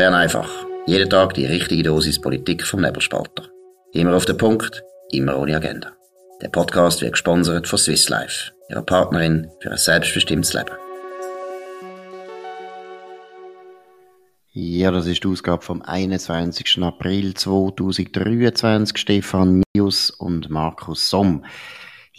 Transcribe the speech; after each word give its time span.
Bern 0.00 0.14
einfach. 0.14 0.48
Jeden 0.86 1.10
Tag 1.10 1.34
die 1.34 1.44
richtige 1.44 1.82
Dosis 1.82 2.18
Politik 2.18 2.64
vom 2.64 2.80
Nebelspalter. 2.80 3.50
Immer 3.92 4.16
auf 4.16 4.24
den 4.24 4.38
Punkt, 4.38 4.82
immer 5.10 5.36
ohne 5.36 5.54
Agenda. 5.54 5.92
Der 6.40 6.48
Podcast 6.48 7.02
wird 7.02 7.12
gesponsert 7.12 7.68
von 7.68 7.78
Swiss 7.78 8.08
Life, 8.08 8.50
ihrer 8.70 8.80
Partnerin 8.80 9.50
für 9.60 9.70
ein 9.70 9.76
selbstbestimmtes 9.76 10.54
Leben. 10.54 10.70
Ja, 14.52 14.90
das 14.90 15.06
ist 15.06 15.22
die 15.22 15.28
Ausgabe 15.28 15.60
vom 15.60 15.82
21. 15.82 16.82
April 16.82 17.34
2023. 17.34 18.96
Stefan 18.96 19.62
Mius 19.76 20.08
und 20.08 20.48
Markus 20.48 21.10
Somm. 21.10 21.44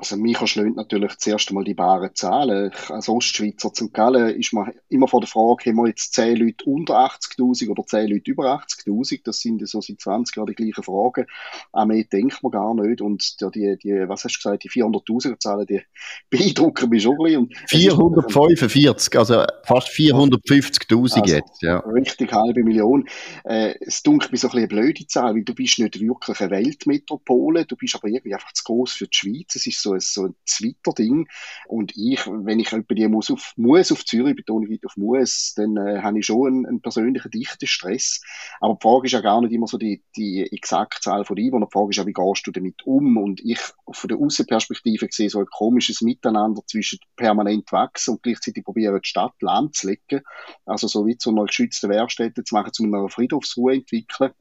Also 0.00 0.16
mich 0.16 0.40
erschlägt 0.40 0.76
natürlich 0.76 1.18
zuerst 1.18 1.48
einmal 1.48 1.64
die 1.64 1.74
baren 1.74 2.14
Zahlen. 2.14 2.70
Als 2.88 3.08
Ostschweizer 3.08 3.70
St. 3.74 3.92
Gallen 3.92 4.36
ist 4.38 4.52
man 4.52 4.72
immer 4.88 5.08
vor 5.08 5.20
der 5.20 5.28
Frage, 5.28 5.70
haben 5.70 5.76
wir 5.76 5.88
jetzt 5.88 6.14
10 6.14 6.36
Leute 6.36 6.64
unter 6.66 7.00
80'000 7.00 7.68
oder 7.68 7.84
10 7.84 8.08
Leute 8.08 8.30
über 8.30 8.62
80'000? 8.62 9.22
Das 9.24 9.40
sind 9.40 9.68
so 9.68 9.80
seit 9.80 10.00
20 10.00 10.36
Jahren 10.36 10.46
die 10.46 10.54
gleichen 10.54 10.84
Fragen. 10.84 11.26
An 11.72 11.88
mehr 11.88 12.04
denkt 12.04 12.44
man 12.44 12.52
gar 12.52 12.74
nicht. 12.74 13.00
Und 13.00 13.40
die, 13.56 13.76
die 13.82 14.04
was 14.06 14.22
hast 14.22 14.36
du 14.36 14.38
gesagt, 14.38 14.62
die 14.62 14.70
400'000er 14.70 15.40
Zahlen, 15.40 15.66
die 15.66 15.82
beeindrucken 16.30 16.90
mich 16.90 17.02
schon 17.02 17.16
ein 17.18 17.48
bisschen. 17.48 17.50
445, 17.66 19.18
also 19.18 19.44
fast 19.64 19.88
450'000 19.88 20.94
also, 20.94 21.34
jetzt, 21.34 21.60
ja. 21.60 21.78
Richtig, 21.78 22.32
halbe 22.32 22.62
Million. 22.62 23.08
Äh, 23.42 23.74
es 23.80 24.04
dunkelt 24.04 24.30
mir 24.30 24.38
so 24.38 24.46
ein 24.46 24.52
bisschen 24.52 24.70
eine 24.70 24.82
blöde 24.86 25.06
Zahl, 25.08 25.34
weil 25.34 25.42
du 25.42 25.56
bist 25.56 25.80
nicht 25.80 25.98
wirklich 25.98 26.40
eine 26.40 26.50
Weltmetropole, 26.52 27.64
du 27.64 27.74
bist 27.74 27.96
aber 27.96 28.06
irgendwie 28.06 28.34
einfach 28.34 28.52
zu 28.52 28.62
groß 28.62 28.92
für 28.92 29.08
die 29.08 29.16
Schweiz. 29.16 29.56
Es 29.56 29.66
ist 29.66 29.82
so 29.82 29.87
ein, 29.92 30.00
so 30.00 30.26
ein 30.26 30.34
Twitter-Ding. 30.46 31.28
Und 31.66 31.96
ich, 31.96 32.26
wenn 32.26 32.60
ich 32.60 32.70
bei 32.70 32.94
dir 32.94 33.08
muss 33.08 33.30
auf, 33.30 33.52
muss 33.56 33.92
auf 33.92 34.04
Zürich, 34.04 34.36
wieder 34.36 34.54
auf 34.54 34.96
muss, 34.96 35.54
dann 35.56 35.76
äh, 35.76 36.00
habe 36.02 36.18
ich 36.18 36.26
schon 36.26 36.46
einen, 36.46 36.66
einen 36.66 36.80
persönlichen 36.80 37.30
dichten 37.30 37.66
Stress. 37.66 38.20
Aber 38.60 38.74
die 38.74 38.82
Frage 38.82 39.06
ist 39.06 39.12
ja 39.12 39.20
gar 39.20 39.40
nicht 39.40 39.52
immer 39.52 39.66
so 39.66 39.78
die, 39.78 40.02
die 40.16 40.42
exakte 40.52 41.00
Zahl 41.00 41.24
von 41.24 41.36
dir, 41.36 41.50
sondern 41.50 41.68
die 41.68 41.72
Frage 41.72 41.90
ist 41.90 41.96
ja, 41.96 42.06
wie 42.06 42.12
gehst 42.12 42.46
du 42.46 42.50
damit 42.50 42.84
um? 42.84 43.16
Und 43.16 43.40
ich 43.44 43.60
von 43.90 44.08
der 44.08 44.18
Außenperspektive 44.18 45.08
sehe 45.10 45.30
so 45.30 45.40
ein 45.40 45.46
komisches 45.46 46.00
Miteinander 46.00 46.62
zwischen 46.66 46.98
permanent 47.16 47.70
wachsen 47.72 48.14
und 48.14 48.22
gleichzeitig 48.22 48.64
probieren, 48.64 49.00
die 49.02 49.08
Stadt 49.08 49.34
lahmzulegen. 49.40 50.22
Also 50.64 50.88
so 50.88 51.06
wie 51.06 51.16
zu 51.16 51.30
einer 51.30 51.46
geschützten 51.46 51.90
Wehrstätte 51.90 52.44
zu 52.44 52.54
machen, 52.54 52.72
zu 52.72 52.84
einer 52.84 53.08
Friedhofsruhe 53.08 53.74
entwickeln 53.74 54.32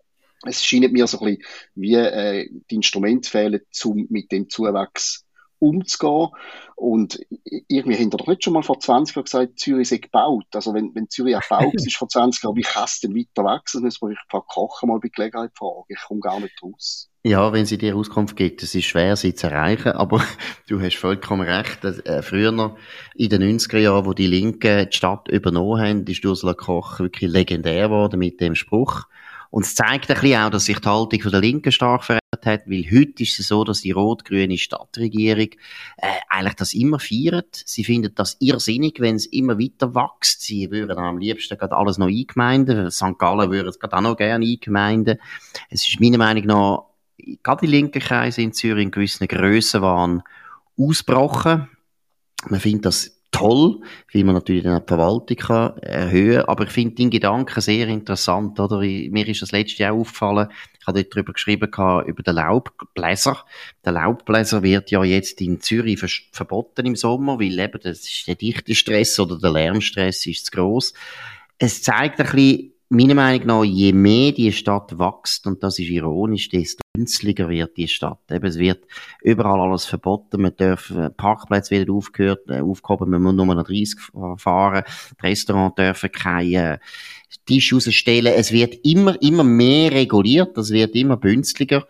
es 0.45 0.63
scheint 0.63 0.91
mir 0.91 1.07
so 1.07 1.19
ein 1.19 1.37
bisschen 1.37 1.43
wie 1.75 1.95
äh, 1.95 2.49
die 2.69 2.75
Instrumente 2.75 3.29
fehlen, 3.29 3.61
um 3.85 4.07
mit 4.09 4.31
dem 4.31 4.49
Zuwachs 4.49 5.25
umzugehen. 5.59 6.29
Und 6.75 7.19
irgendwie 7.67 7.97
haben 7.97 8.11
wir 8.11 8.17
doch 8.17 8.27
nicht 8.27 8.43
schon 8.43 8.53
mal 8.53 8.63
vor 8.63 8.79
20 8.79 9.15
Jahren 9.15 9.23
gesagt, 9.25 9.59
Zürich 9.59 9.89
sei 9.89 9.97
gebaut. 9.97 10.45
Also 10.53 10.73
wenn, 10.73 10.93
wenn 10.93 11.09
Zürich 11.09 11.33
erbaut 11.33 11.73
ist 11.73 11.97
vor 11.97 12.07
20 12.07 12.43
Jahren, 12.43 12.55
wie 12.55 12.61
kann 12.61 12.83
es 12.83 12.99
denn 12.99 13.15
weiter 13.15 13.43
wachsen? 13.43 13.83
Das 13.83 14.01
muss 14.01 14.11
ich 14.11 14.17
Frau 14.29 14.41
Kochen 14.41 14.89
mal 14.89 14.99
bei 14.99 15.09
Gelegenheit 15.09 15.51
fragen. 15.55 15.83
Ich 15.87 15.99
komme 16.07 16.19
gar 16.19 16.39
nicht 16.39 16.61
raus. 16.61 17.09
Ja, 17.23 17.51
wenn 17.51 17.65
sie 17.65 17.77
dir 17.77 17.95
Auskunft 17.95 18.37
gibt, 18.37 18.63
es 18.63 18.73
ist 18.73 18.85
schwer, 18.85 19.17
sie 19.17 19.35
zu 19.35 19.47
erreichen, 19.47 19.91
aber 19.91 20.23
du 20.69 20.79
hast 20.79 20.95
vollkommen 20.95 21.47
recht. 21.47 21.83
Äh, 21.83 22.21
früher 22.21 22.51
noch, 22.51 22.77
in 23.15 23.29
den 23.29 23.43
90er 23.43 23.79
Jahren, 23.79 24.05
wo 24.05 24.13
die 24.13 24.27
Linken 24.27 24.87
die 24.89 24.95
Stadt 24.95 25.27
übernommen 25.27 25.81
haben, 25.81 26.05
ist 26.05 26.23
Ursula 26.23 26.53
Koch 26.53 26.99
wirklich 26.99 27.29
legendär 27.29 27.89
geworden 27.89 28.19
mit 28.19 28.39
dem 28.39 28.55
Spruch. 28.55 29.07
Und 29.49 29.65
es 29.65 29.75
zeigt 29.75 30.09
ein 30.09 30.19
bisschen 30.19 30.41
auch, 30.41 30.49
dass 30.49 30.65
sich 30.65 30.79
die 30.79 30.89
Haltung 30.89 31.21
von 31.21 31.31
der 31.31 31.41
Linken 31.41 31.71
stark 31.71 32.03
verändert 32.03 32.45
hat, 32.45 32.67
weil 32.67 32.85
heute 32.91 33.23
ist 33.23 33.39
es 33.39 33.47
so, 33.47 33.63
dass 33.63 33.81
die 33.81 33.91
rot-grüne 33.91 34.57
Stadtregierung 34.57 35.49
äh, 35.97 36.07
eigentlich 36.29 36.55
das 36.55 36.73
immer 36.73 36.99
feiert. 36.99 37.63
Sie 37.65 37.83
findet 37.83 38.19
das 38.19 38.37
irrsinnig, 38.39 38.99
wenn 38.99 39.15
es 39.15 39.25
immer 39.25 39.57
weiter 39.57 39.95
wächst. 39.95 40.41
Sie 40.41 40.69
würden 40.71 40.97
am 40.97 41.17
liebsten 41.17 41.57
gerade 41.57 41.75
alles 41.75 41.97
noch 41.97 42.07
eingemeinden. 42.07 42.91
St. 42.91 43.17
Gallen 43.17 43.51
würde 43.51 43.69
es 43.69 43.79
gerade 43.79 43.97
auch 43.97 44.01
noch 44.01 44.17
gerne 44.17 44.45
eingemeinden. 44.45 45.19
Es 45.69 45.87
ist 45.87 45.99
meiner 45.99 46.17
Meinung 46.17 46.45
nach, 46.45 46.85
gerade 47.43 47.65
die 47.65 47.71
linken 47.71 48.01
Kreise 48.01 48.41
in 48.41 48.53
Zürich 48.53 48.83
in 48.83 48.91
gewissen 48.91 49.27
Grössenwahn 49.27 50.23
ausgebrochen. 50.77 51.69
Man 52.47 52.59
findet 52.59 52.85
das 52.85 53.16
toll, 53.31 53.81
wie 54.11 54.23
man 54.23 54.35
natürlich 54.35 54.63
dann 54.63 54.81
die 54.81 54.87
Verwaltung 54.87 55.37
kann 55.37 55.77
erhöhen 55.77 56.37
kann. 56.37 56.49
Aber 56.49 56.63
ich 56.63 56.71
finde 56.71 56.95
den 56.95 57.09
Gedanken 57.09 57.61
sehr 57.61 57.87
interessant, 57.87 58.59
oder? 58.59 58.79
Mir 58.79 59.27
ist 59.27 59.41
das 59.41 59.51
letzte 59.51 59.83
Jahr 59.83 59.93
aufgefallen, 59.93 60.49
ich 60.79 60.87
habe 60.87 61.03
dort 61.03 61.13
darüber 61.13 61.33
geschrieben, 61.33 61.69
über 62.07 62.23
den 62.23 62.35
Laubbläser. 62.35 63.43
Der 63.83 63.91
Laubbläser 63.91 64.63
wird 64.63 64.89
ja 64.89 65.03
jetzt 65.03 65.41
in 65.41 65.59
Zürich 65.59 65.99
verboten 66.31 66.85
im 66.85 66.95
Sommer, 66.95 67.39
weil 67.39 67.59
eben 67.59 67.79
das 67.83 68.07
ist 68.07 68.27
der 68.27 68.35
dichte 68.35 68.73
Stress 68.73 69.19
oder 69.19 69.37
der 69.37 69.51
Lärmstress 69.51 70.25
ist 70.25 70.45
zu 70.45 70.51
gross. 70.51 70.93
Es 71.57 71.83
zeigt 71.83 72.19
ein 72.21 72.25
bisschen, 72.25 72.73
meiner 72.89 73.15
Meinung 73.15 73.47
nach, 73.47 73.63
je 73.63 73.91
mehr 73.91 74.31
die 74.31 74.51
Stadt 74.51 74.97
wächst, 74.97 75.45
und 75.47 75.61
das 75.63 75.79
ist 75.79 75.89
ironisch, 75.89 76.49
desto 76.49 76.81
günstiger 76.93 77.49
wird 77.49 77.77
die 77.77 77.87
Stadt. 77.87 78.19
Eben, 78.31 78.45
es 78.45 78.57
wird 78.57 78.85
überall 79.21 79.59
alles 79.59 79.85
verboten, 79.85 80.41
man 80.41 80.55
darf, 80.55 80.89
äh, 80.91 81.09
Parkplätze 81.09 81.71
werden 81.71 81.93
aufgehört, 81.93 82.49
äh, 82.49 82.61
aufgehoben, 82.61 83.09
man 83.09 83.21
muss 83.21 83.33
nur 83.35 83.45
noch 83.45 83.63
30 83.63 83.99
fahren, 84.37 84.83
die 85.21 85.25
Restaurants 85.25 85.75
dürfen 85.75 86.11
keine 86.11 86.79
Tisch 87.45 87.73
rausstellen, 87.73 88.33
es 88.33 88.51
wird 88.51 88.75
immer, 88.85 89.21
immer 89.21 89.43
mehr 89.43 89.91
reguliert, 89.91 90.57
das 90.57 90.71
wird 90.71 90.95
immer 90.95 91.17
günstiger. 91.17 91.85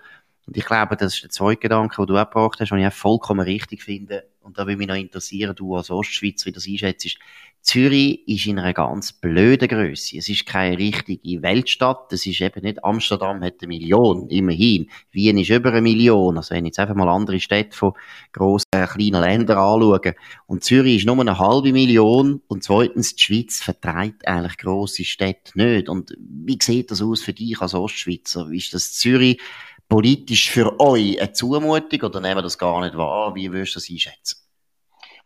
Und 0.47 0.55
ich 0.55 0.65
glaube, 0.65 0.95
das 0.95 1.15
ist 1.15 1.23
der 1.23 1.29
zweite 1.29 1.59
Gedanke, 1.59 1.97
den 1.97 2.07
du 2.07 2.17
auch 2.17 2.29
gebracht 2.29 2.59
hast, 2.59 2.71
den 2.71 2.79
ich 2.79 2.87
auch 2.87 2.93
vollkommen 2.93 3.41
richtig 3.41 3.83
finde. 3.83 4.23
Und 4.39 4.57
da 4.57 4.65
würde 4.65 4.77
mich 4.77 4.87
noch 4.87 4.95
interessieren, 4.95 5.53
du 5.53 5.75
als 5.75 5.89
Ostschweizer, 5.89 6.45
wie 6.45 6.51
das 6.53 6.65
einschätzt. 6.65 7.17
Zürich 7.67 8.25
ist 8.29 8.45
in 8.45 8.59
einer 8.59 8.73
ganz 8.73 9.11
blöden 9.11 9.67
Größe. 9.67 10.17
Es 10.17 10.29
ist 10.29 10.45
keine 10.45 10.77
richtige 10.77 11.41
Weltstadt. 11.41 12.13
Es 12.13 12.25
ist 12.25 12.39
eben 12.39 12.63
nicht, 12.63 12.81
Amsterdam 12.81 13.43
hat 13.43 13.55
eine 13.59 13.67
Million, 13.67 14.29
immerhin. 14.29 14.89
Wien 15.11 15.37
ist 15.37 15.49
über 15.49 15.71
eine 15.71 15.81
Million. 15.81 16.37
Also 16.37 16.55
wenn 16.55 16.63
ich 16.63 16.69
jetzt 16.69 16.79
einfach 16.79 16.95
mal 16.95 17.09
andere 17.09 17.41
Städte 17.41 17.75
von 17.75 17.91
grossen, 18.31 18.63
kleinen 18.71 19.21
Ländern 19.21 19.57
anschaue. 19.57 20.15
Und 20.45 20.63
Zürich 20.63 20.95
ist 20.95 21.05
nur 21.05 21.19
eine 21.19 21.39
halbe 21.39 21.73
Million. 21.73 22.41
Und 22.47 22.63
zweitens, 22.63 23.15
die 23.15 23.23
Schweiz 23.25 23.61
vertreibt 23.61 24.25
eigentlich 24.25 24.57
grosse 24.57 25.03
Städte 25.03 25.51
nicht. 25.55 25.89
Und 25.89 26.15
wie 26.19 26.57
sieht 26.61 26.89
das 26.89 27.01
aus 27.01 27.21
für 27.21 27.33
dich 27.33 27.59
als 27.59 27.73
Ostschweizer? 27.73 28.49
Ist 28.49 28.73
das 28.73 28.93
Zürich 28.93 29.41
politisch 29.89 30.49
für 30.49 30.79
euch 30.79 31.19
eine 31.19 31.33
Zumutung 31.33 32.01
oder 32.01 32.21
nehmen 32.21 32.37
wir 32.37 32.43
das 32.43 32.57
gar 32.57 32.79
nicht 32.79 32.95
wahr? 32.95 33.35
Wie 33.35 33.51
würdest 33.51 33.75
du 33.75 33.79
das 33.79 33.89
einschätzen? 33.89 34.46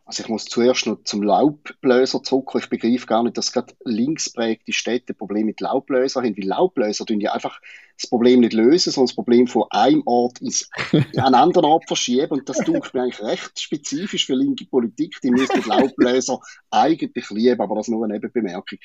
Also 0.04 0.22
ich 0.22 0.28
muss 0.28 0.44
zuerst 0.46 0.86
noch 0.86 1.04
zum 1.04 1.22
Laubbläser 1.22 2.22
zurückkommen. 2.22 2.64
Ich 2.64 2.70
begreife 2.70 3.06
gar 3.06 3.22
nicht, 3.22 3.38
dass 3.38 3.52
gerade 3.52 3.74
linksprägte 3.84 4.72
Städte 4.72 5.14
Probleme 5.14 5.46
mit 5.46 5.60
Laubbläsern 5.60 6.24
haben, 6.24 6.36
weil 6.36 6.44
Laubbläser 6.44 7.06
tun 7.06 7.20
ja 7.20 7.32
einfach 7.32 7.60
das 8.00 8.08
Problem 8.08 8.40
nicht 8.40 8.52
lösen, 8.52 8.92
sondern 8.92 9.08
das 9.08 9.14
Problem 9.14 9.46
von 9.46 9.64
einem 9.70 10.02
Ort 10.06 10.40
ins, 10.40 10.68
an 10.92 11.04
einen 11.16 11.34
anderen 11.34 11.66
Ort 11.66 11.86
verschieben. 11.86 12.30
Und 12.30 12.48
das 12.48 12.58
tut 12.58 12.94
mir 12.94 13.02
eigentlich 13.02 13.22
recht 13.22 13.60
spezifisch 13.60 14.26
für 14.26 14.34
linke 14.34 14.66
Politik. 14.66 15.18
Die 15.22 15.30
müssen 15.30 15.62
Laubbläser 15.66 16.40
eigentlich 16.70 17.30
lieben, 17.30 17.60
aber 17.60 17.76
das 17.76 17.88
nur 17.88 18.04
eine 18.04 18.14
Nebenbemerkung. 18.14 18.78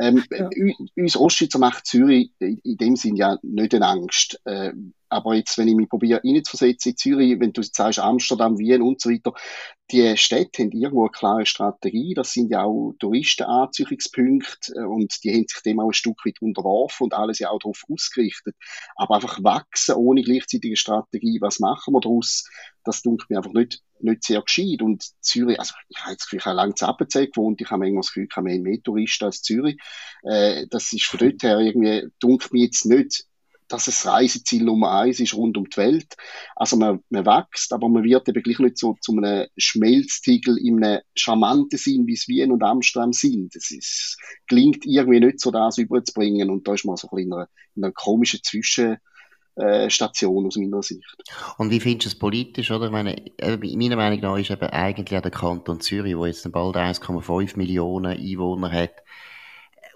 Ähm, 0.00 0.24
ja. 0.30 0.48
Uns 0.96 1.16
Ostschweizer 1.16 1.58
macht 1.58 1.86
Zürich 1.86 2.32
in 2.38 2.76
dem 2.76 2.96
Sinn 2.96 3.16
ja 3.16 3.38
nicht 3.42 3.74
eine 3.74 3.86
Angst. 3.86 4.40
Äh, 4.44 4.72
aber 5.10 5.34
jetzt, 5.34 5.58
wenn 5.58 5.66
ich 5.66 5.74
mich 5.74 5.88
probiere 5.88 6.22
reinzuversetzen 6.22 6.92
in 6.92 6.96
Zürich, 6.96 7.40
wenn 7.40 7.52
du 7.52 7.62
jetzt 7.62 7.74
sagst 7.74 7.98
Amsterdam, 7.98 8.58
Wien 8.58 8.80
und 8.80 9.00
so 9.00 9.10
weiter, 9.10 9.34
die 9.90 10.16
Städte 10.16 10.62
haben 10.62 10.70
irgendwo 10.70 11.02
eine 11.02 11.10
klare 11.10 11.46
Strategie. 11.46 12.14
Das 12.14 12.32
sind 12.32 12.50
ja 12.50 12.62
auch 12.62 12.94
Touristenanziehungspunkte 13.00 14.72
äh, 14.76 14.84
und 14.84 15.12
die 15.24 15.32
haben 15.32 15.46
sich 15.48 15.62
dem 15.62 15.80
auch 15.80 15.88
ein 15.88 15.94
Stück 15.94 16.24
weit 16.24 16.40
unterworfen 16.40 17.04
und 17.04 17.14
alles 17.14 17.40
ja 17.40 17.50
auch 17.50 17.58
darauf 17.58 17.82
ausgerichtet. 17.90 18.49
Aber 18.96 19.16
einfach 19.16 19.42
wachsen 19.42 19.94
ohne 19.94 20.22
gleichzeitige 20.22 20.76
Strategie, 20.76 21.40
was 21.40 21.60
machen 21.60 21.94
wir 21.94 22.00
daraus? 22.00 22.48
Das 22.84 23.02
tut 23.02 23.24
mir 23.28 23.38
einfach 23.38 23.52
nicht 23.52 23.82
nicht 24.02 24.24
sehr 24.24 24.42
gescheit. 24.42 24.82
Und 24.82 25.04
Zürich, 25.20 25.58
also 25.58 25.74
ich 25.88 25.98
habe 26.00 26.12
jetzt 26.12 26.32
ich 26.32 26.44
habe 26.44 26.56
lange 26.56 26.74
zu 26.74 26.86
Appenzell 26.86 27.26
gewohnt, 27.26 27.60
ich 27.60 27.70
habe 27.70 27.80
manchmal 27.80 28.00
das 28.00 28.08
Gefühl, 28.08 28.26
ich 28.30 28.36
habe 28.36 28.58
mehr, 28.58 28.82
Touristen 28.82 29.24
als 29.24 29.42
Zürich. 29.42 29.78
Äh, 30.22 30.66
das 30.70 30.92
ist 30.92 31.06
von 31.06 31.18
dort 31.18 31.42
her 31.42 31.58
irgendwie, 31.58 32.08
dunkelt 32.18 32.52
mir 32.52 32.64
jetzt 32.64 32.86
nicht, 32.86 33.26
dass 33.72 33.86
es 33.86 34.06
Reiseziel 34.06 34.64
Nummer 34.64 34.92
eins 34.92 35.20
ist 35.20 35.34
rund 35.34 35.56
um 35.56 35.68
die 35.68 35.76
Welt. 35.76 36.16
Also 36.56 36.76
man, 36.76 37.00
man 37.08 37.24
wächst, 37.24 37.72
aber 37.72 37.88
man 37.88 38.04
wird 38.04 38.28
eben 38.28 38.42
gleich 38.42 38.58
nicht 38.58 38.78
so 38.78 38.96
zu 39.00 39.12
einem 39.12 39.46
Schmelztiegel 39.56 40.58
in 40.58 40.84
einem 40.84 41.00
charmanten 41.14 41.78
Sinn, 41.78 42.06
wie 42.06 42.14
es 42.14 42.28
Wien 42.28 42.52
und 42.52 42.62
Amsterdam 42.62 43.12
sind. 43.12 43.54
Es 43.56 43.70
ist, 43.70 44.18
gelingt 44.48 44.84
irgendwie 44.84 45.20
nicht 45.20 45.40
so, 45.40 45.50
das 45.50 45.78
überzubringen 45.78 46.50
und 46.50 46.66
da 46.66 46.74
ist 46.74 46.84
man 46.84 46.96
so 46.96 47.08
ein 47.08 47.16
bisschen 47.16 47.28
in 47.28 47.34
einer, 47.34 47.48
in 47.76 47.84
einer 47.84 47.92
komischen 47.92 48.40
Zwischen, 48.42 48.98
Station 49.88 50.46
aus 50.46 50.56
meiner 50.56 50.82
Sicht. 50.82 51.04
Und 51.58 51.70
wie 51.70 51.80
findest 51.80 52.06
du 52.06 52.08
es 52.10 52.18
politisch, 52.18 52.70
oder? 52.70 52.86
Ich 52.86 52.92
meine, 52.92 53.16
äh, 53.38 53.56
meiner 53.56 53.96
Meinung 53.96 54.20
nach 54.20 54.38
ist 54.38 54.50
eben 54.50 54.70
eigentlich 54.70 55.20
der 55.20 55.30
Kanton 55.30 55.80
Zürich, 55.80 56.16
wo 56.16 56.24
jetzt 56.24 56.50
bald 56.50 56.76
1,5 56.76 57.58
Millionen 57.58 58.16
Einwohner 58.16 58.70
hat, 58.72 59.02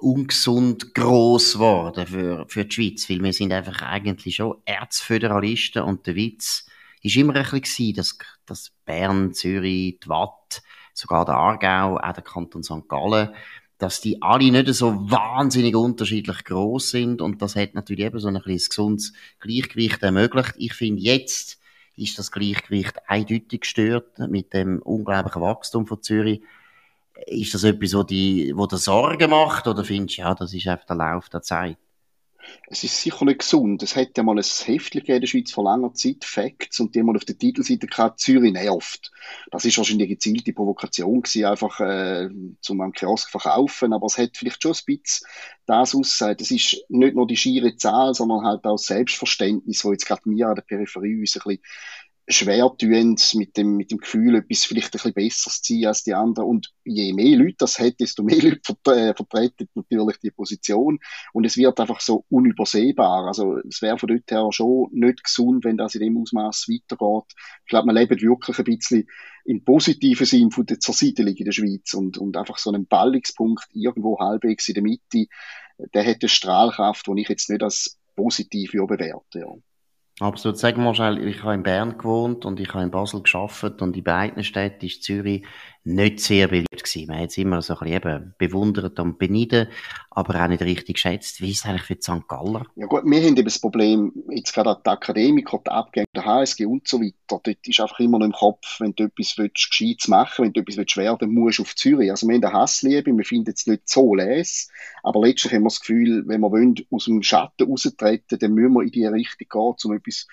ungesund 0.01 0.95
gross 0.95 1.55
geworden 1.55 2.07
für, 2.07 2.47
für 2.49 2.65
die 2.65 2.75
Schweiz, 2.75 3.09
weil 3.09 3.23
wir 3.23 3.33
sind 3.33 3.53
einfach 3.53 3.83
eigentlich 3.83 4.37
schon 4.37 4.57
Erzföderalisten 4.65 5.83
und 5.83 6.07
der 6.07 6.15
Witz 6.15 6.67
ist 7.03 7.17
immer 7.17 7.35
ein 7.37 7.61
bisschen 7.61 7.95
dass, 7.95 8.19
dass 8.47 8.73
Bern, 8.85 9.35
Zürich, 9.35 10.01
die 10.01 10.09
Watt, 10.09 10.63
sogar 10.93 11.25
der 11.25 11.35
Aargau, 11.35 11.99
auch 11.99 12.13
der 12.13 12.23
Kanton 12.25 12.63
St. 12.63 12.89
Gallen, 12.89 13.31
dass 13.79 14.01
die 14.01 14.23
alle 14.23 14.51
nicht 14.51 14.73
so 14.75 15.11
wahnsinnig 15.11 15.75
unterschiedlich 15.75 16.45
groß 16.45 16.91
sind 16.91 17.21
und 17.21 17.43
das 17.43 17.57
hat 17.57 17.75
natürlich 17.75 18.05
eben 18.05 18.19
so 18.19 18.29
ein 18.29 18.35
bisschen 18.35 18.69
gesundes 18.69 19.13
Gleichgewicht 19.41 20.03
ermöglicht. 20.03 20.55
Ich 20.57 20.75
finde 20.75 21.03
jetzt 21.03 21.61
ist 21.97 22.19
das 22.19 22.33
Gleichgewicht 22.33 23.09
eindeutig 23.09 23.61
gestört 23.61 24.19
mit 24.19 24.53
dem 24.53 24.81
unglaublichen 24.83 25.43
Wachstum 25.43 25.87
von 25.87 26.03
Zürich. 26.03 26.43
Ist 27.27 27.55
das 27.55 27.65
etwas, 27.65 27.95
wo, 27.95 28.03
die, 28.03 28.53
wo 28.57 28.67
dir 28.67 28.79
Sorgen 28.79 29.31
macht 29.31 29.67
oder 29.67 29.85
findest 29.85 30.19
du, 30.19 30.23
ja, 30.23 30.35
das 30.35 30.53
ist 30.53 30.67
einfach 30.67 30.87
der 30.87 30.97
Lauf 30.97 31.29
der 31.29 31.43
Zeit? 31.43 31.79
es 32.67 32.85
ist 32.85 33.01
sicher 33.01 33.25
nicht 33.25 33.41
gesund. 33.41 33.83
Es 33.83 33.97
hat 33.97 34.17
ja 34.17 34.23
mal 34.23 34.37
ein 34.37 34.43
Heftchen 34.43 35.03
in 35.03 35.21
der 35.21 35.27
Schweiz 35.27 35.53
vor 35.53 35.65
langer 35.65 35.93
Zeit, 35.95 36.25
Facts, 36.25 36.81
und 36.81 36.95
die 36.95 37.01
haben 37.01 37.15
auf 37.15 37.25
der 37.25 37.39
Titelseite 37.39 37.87
gehabt, 37.87 38.21
Zürich 38.21 38.53
nervt. 38.53 39.13
Das 39.51 39.65
ist 39.65 39.77
wahrscheinlich 39.79 40.07
eine 40.07 40.15
gezielte 40.15 40.53
Provokation 40.53 41.23
gewesen, 41.23 41.45
einfach 41.45 41.81
äh, 41.81 42.29
zum 42.61 42.81
am 42.81 42.93
Kiosk 42.93 43.31
verkaufen, 43.31 43.93
aber 43.93 44.07
es 44.07 44.19
hat 44.19 44.37
vielleicht 44.37 44.63
schon 44.63 44.73
ein 44.73 44.97
bisschen 44.97 45.27
das 45.67 45.95
aussagt. 45.95 46.41
Es 46.41 46.51
ist 46.51 46.85
nicht 46.89 47.15
nur 47.15 47.27
die 47.27 47.37
schiere 47.37 47.77
Zahl, 47.77 48.15
sondern 48.15 48.45
halt 48.45 48.65
auch 48.65 48.77
das 48.77 48.87
Selbstverständnis, 48.87 49.85
wo 49.85 49.93
jetzt 49.93 50.07
gerade 50.07 50.29
mir 50.29 50.49
an 50.49 50.55
der 50.55 50.63
Peripherie 50.63 51.21
uns 51.21 51.37
ein 51.37 51.43
bisschen 51.45 51.63
schwer 52.27 52.71
tun, 52.79 53.17
mit 53.35 53.57
dem, 53.57 53.77
mit 53.77 53.91
dem 53.91 53.99
Gefühl, 53.99 54.37
etwas 54.37 54.65
vielleicht 54.65 54.89
ein 54.89 54.93
bisschen 54.93 55.13
besser 55.15 55.51
zu 55.51 55.63
ziehen 55.63 55.87
als 55.87 56.05
die 56.05 56.15
anderen. 56.15 56.49
Und 56.49 56.73
je 56.85 57.13
mehr 57.13 57.37
Leute 57.37 57.57
das 57.59 57.79
hat, 57.79 58.01
desto 58.01 58.23
mehr 58.23 58.39
Leute 58.43 58.75
äh, 58.87 59.15
vertreten 59.15 59.69
natürlich 59.75 60.19
die 60.19 60.31
Position. 60.31 60.99
Und 61.33 61.45
es 61.45 61.57
wird 61.57 61.79
einfach 61.81 62.01
so 62.01 62.25
unübersehbar. 62.31 63.27
Also, 63.27 63.59
es 63.69 63.83
wäre 63.83 63.99
von 63.99 64.09
dort 64.09 64.31
her 64.31 64.49
schon 64.53 64.89
nicht 64.93 65.23
gesund, 65.25 65.65
wenn 65.65 65.77
das 65.77 65.95
in 65.95 66.01
dem 66.01 66.19
Ausmaß 66.19 66.69
weitergeht. 66.69 67.33
Ich 67.65 67.71
glaube, 67.71 67.87
man 67.87 67.97
lebt 67.97 68.23
wirklich 68.23 68.59
ein 68.59 68.65
bisschen 68.65 69.07
im 69.45 69.63
positiven 69.63 70.27
Sinn 70.27 70.51
von 70.51 70.65
der 70.65 70.81
Zersiedelung 70.81 71.35
in 71.35 71.45
der 71.45 71.53
Schweiz 71.53 71.93
und, 71.93 72.17
und 72.17 72.37
einfach 72.37 72.57
so 72.57 72.71
einen 72.71 72.87
Ballungspunkt 72.87 73.67
irgendwo 73.75 74.19
halbwegs 74.19 74.69
in 74.69 74.75
der 74.75 74.83
Mitte, 74.83 75.27
der 75.93 76.07
hat 76.07 76.23
eine 76.23 76.29
Strahlkraft, 76.29 77.07
die 77.07 77.21
ich 77.21 77.29
jetzt 77.29 77.51
nicht 77.51 77.63
als 77.63 77.99
positiv 78.17 78.73
bewerte. 78.73 79.41
Ja. 79.41 79.55
Absolut. 80.21 80.59
Sag 80.59 80.77
mal 80.77 80.95
schnell, 80.95 81.27
ich 81.27 81.43
habe 81.43 81.55
in 81.55 81.65
Bern 81.65 81.99
gewohnt 81.99 82.45
und 82.45 82.61
ich 82.61 82.73
habe 82.73 82.85
in 82.85 82.91
Basel 82.93 83.23
geschafft 83.23 83.83
und 83.83 83.97
in 83.97 84.05
beiden 84.05 84.45
Städten 84.45 84.87
ist 84.87 85.03
Zürich 85.03 85.45
nicht 85.85 86.21
sehr 86.21 86.49
beliebt 86.49 86.83
gewesen. 86.83 87.07
Man 87.09 87.21
hat 87.21 87.31
es 87.31 87.39
immer 87.39 87.61
so 87.61 87.75
ein 87.75 87.81
bisschen 87.81 87.97
eben 87.97 88.35
bewundert 88.39 88.99
und 88.99 89.19
beneiden, 89.19 89.69
aber 90.11 90.43
auch 90.43 90.49
nicht 90.49 90.63
richtig 90.63 90.95
geschätzt. 90.95 91.43
Wie 91.43 91.51
ist 91.51 91.59
es 91.59 91.67
eigentlich 91.67 91.83
für 91.83 91.97
St. 92.01 92.27
Galler? 92.27 92.67
Ja 92.75 92.87
gut, 92.87 93.05
wir 93.05 93.19
haben 93.19 93.37
eben 93.37 93.45
das 93.45 93.59
Problem, 93.59 94.13
jetzt 94.31 94.55
gerade 94.55 94.81
die 94.85 94.91
Akademiker, 94.91 95.61
die 95.65 95.71
Abgänge 95.71 96.07
der 96.17 96.25
HSG 96.25 96.65
und 96.65 96.89
so 96.89 97.01
weiter, 97.01 97.15
dort 97.29 97.67
ist 97.67 97.81
einfach 97.81 98.01
immer 98.01 98.19
noch 98.19 98.27
im 98.27 98.33
Kopf, 98.33 98.81
wenn 98.81 98.95
du 98.95 99.05
etwas 99.05 99.37
willst, 99.37 99.71
Gescheites 99.71 100.09
machen 100.09 100.47
wenn 100.47 100.53
du 100.55 100.61
etwas 100.61 100.79
willst 100.79 100.97
werden 100.97 101.35
musst 101.35 101.59
du 101.59 101.63
auf 101.63 101.77
Zürich. 101.77 102.11
Also 102.11 102.27
wir 102.27 102.35
haben 102.35 102.45
eine 102.45 102.55
Hassliebe, 102.55 103.15
wir 103.15 103.25
finden 103.25 103.53
es 103.55 103.67
nicht 103.67 103.89
so 103.89 104.15
les, 104.15 104.71
aber 105.03 105.21
letztlich 105.21 105.53
haben 105.53 105.63
wir 105.63 105.69
das 105.69 105.81
Gefühl, 105.81 106.25
wenn 106.27 106.41
wir 106.41 106.51
wollen, 106.51 106.75
aus 106.91 107.05
dem 107.05 107.23
Schatten 107.23 107.69
raustreten, 107.69 108.39
dann 108.39 108.53
müssen 108.53 108.73
wir 108.73 108.83
in 108.83 108.91
die 108.91 109.07
Richtung 109.07 109.49
gehen, 109.51 109.91
um 109.91 109.97
etwas 109.97 110.27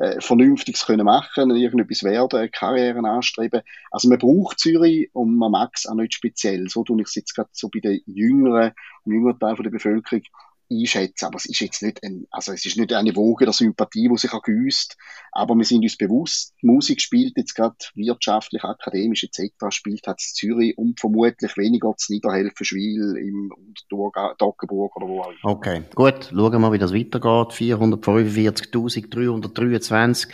äh, 0.00 0.20
Vernünftiges 0.20 0.86
können 0.86 1.04
machen, 1.04 1.50
irgendetwas 1.56 2.02
werden, 2.04 2.50
Karrieren 2.52 3.04
anstreben. 3.04 3.62
Also 3.90 4.08
man 4.08 4.18
braucht 4.18 4.58
Zürich 4.58 5.10
und 5.12 5.36
man 5.36 5.50
mag 5.50 5.70
es 5.74 5.86
auch 5.86 5.94
nicht 5.94 6.14
speziell. 6.14 6.68
So 6.68 6.84
tue 6.84 7.00
ich 7.00 7.08
es 7.08 7.14
jetzt 7.16 7.34
gerade 7.34 7.50
so 7.52 7.68
bei 7.68 7.80
den 7.80 8.00
jüngeren, 8.06 8.72
jüngeren 9.04 9.38
Teil 9.38 9.56
der 9.56 9.70
Bevölkerung 9.70 10.22
einschätzen. 10.70 11.26
Aber 11.26 11.36
es 11.36 11.46
ist 11.46 11.60
jetzt 11.60 11.82
nicht 11.82 12.02
ein, 12.02 12.26
also 12.30 12.52
es 12.52 12.64
ist 12.64 12.76
nicht 12.76 12.92
eine 12.92 13.14
Woge 13.16 13.44
der 13.44 13.52
Sympathie, 13.52 14.08
die 14.08 14.16
sich 14.16 14.32
ergüsst. 14.32 14.96
Aber 15.32 15.54
wir 15.54 15.64
sind 15.64 15.82
uns 15.82 15.96
bewusst, 15.96 16.54
Musik 16.62 17.00
spielt 17.00 17.36
jetzt 17.36 17.54
gerade 17.54 17.76
wirtschaftlich, 17.94 18.64
akademisch 18.64 19.24
etc. 19.24 19.52
spielt 19.70 20.06
hat 20.06 20.20
Zürich 20.20 20.76
und 20.78 21.00
vermutlich 21.00 21.56
weniger 21.56 21.96
zu 21.96 22.12
Niederhelfenschwil 22.12 23.16
im 23.16 23.52
Toggenburg 23.88 24.96
oder 24.96 25.08
wo 25.08 25.22
auch 25.22 25.30
immer. 25.30 25.38
Okay, 25.42 25.82
gut. 25.94 26.30
Schauen 26.30 26.52
wir 26.52 26.58
mal, 26.58 26.72
wie 26.72 26.78
das 26.78 26.94
weitergeht. 26.94 27.52
445.323 27.52 30.28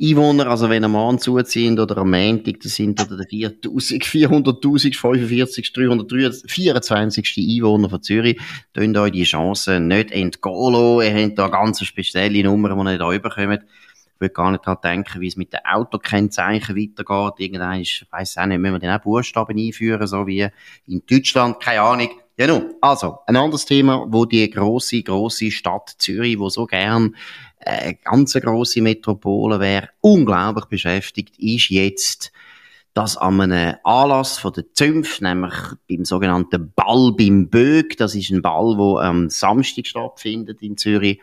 Einwohner, 0.00 0.46
also 0.48 0.68
wenn 0.68 0.84
am 0.84 0.92
Mann 0.92 1.18
zuziehen 1.18 1.78
oder 1.78 1.98
am 1.98 2.10
Montag, 2.10 2.60
das 2.60 2.74
sind 2.74 3.00
oder 3.00 3.16
der 3.16 3.26
400.000, 3.26 4.94
45, 4.94 5.72
324. 5.72 7.34
Einwohner 7.38 7.88
von 7.88 8.02
Zürich, 8.02 8.38
tun 8.74 8.96
euch 8.96 9.12
die 9.12 9.24
Chance 9.24 9.80
nicht 9.80 10.10
entgehen 10.10 10.72
lassen. 10.72 11.02
Ihr 11.02 11.24
habt 11.24 11.38
da 11.38 11.48
ganz 11.48 11.82
spezielle 11.84 12.42
Nummern, 12.42 12.72
die 12.86 12.92
ihr 12.92 12.98
nicht 12.98 13.16
überkommt. 13.16 13.62
Ich 13.62 14.20
würde 14.20 14.34
gar 14.34 14.50
nicht 14.50 14.66
daran 14.66 14.80
denken, 14.82 15.20
wie 15.20 15.28
es 15.28 15.36
mit 15.36 15.52
den 15.52 15.60
Autokennzeichen 15.64 16.74
weitergeht. 16.76 17.34
Irgendwann, 17.38 17.80
ich 17.80 18.06
weiss 18.10 18.38
auch 18.38 18.46
nicht, 18.46 18.58
müssen 18.58 18.74
wir 18.74 18.78
dann 18.78 18.98
auch 18.98 19.02
Buchstaben 19.02 19.58
einführen, 19.58 20.06
so 20.06 20.26
wie 20.26 20.48
in 20.86 21.02
Deutschland, 21.06 21.60
keine 21.60 21.82
Ahnung. 21.82 22.08
Nun, 22.38 22.74
also, 22.82 23.20
ein 23.26 23.36
anderes 23.36 23.64
Thema, 23.64 24.06
wo 24.08 24.26
die 24.26 24.48
große, 24.50 25.02
große 25.02 25.50
Stadt 25.50 25.94
Zürich, 25.96 26.38
wo 26.38 26.50
so 26.50 26.66
gern 26.66 27.16
eine 27.66 27.92
äh, 27.92 27.94
ganz 28.04 28.34
grosse 28.34 28.80
Metropole 28.80 29.60
wäre, 29.60 29.90
unglaublich 30.00 30.66
beschäftigt, 30.66 31.38
ist 31.38 31.70
jetzt, 31.70 32.32
dass 32.94 33.16
an 33.16 33.40
einem 33.40 33.76
Anlass 33.84 34.38
von 34.38 34.52
der 34.52 34.72
Zünft, 34.72 35.20
nämlich 35.20 35.54
beim 35.88 36.04
sogenannten 36.04 36.72
Ball 36.74 37.12
beim 37.12 37.50
Bög, 37.50 37.96
das 37.98 38.14
ist 38.14 38.30
ein 38.30 38.40
Ball, 38.40 38.78
wo 38.78 38.98
am 38.98 39.28
Samstag 39.28 39.86
stattfindet 39.86 40.62
in 40.62 40.78
Zürich, 40.78 41.20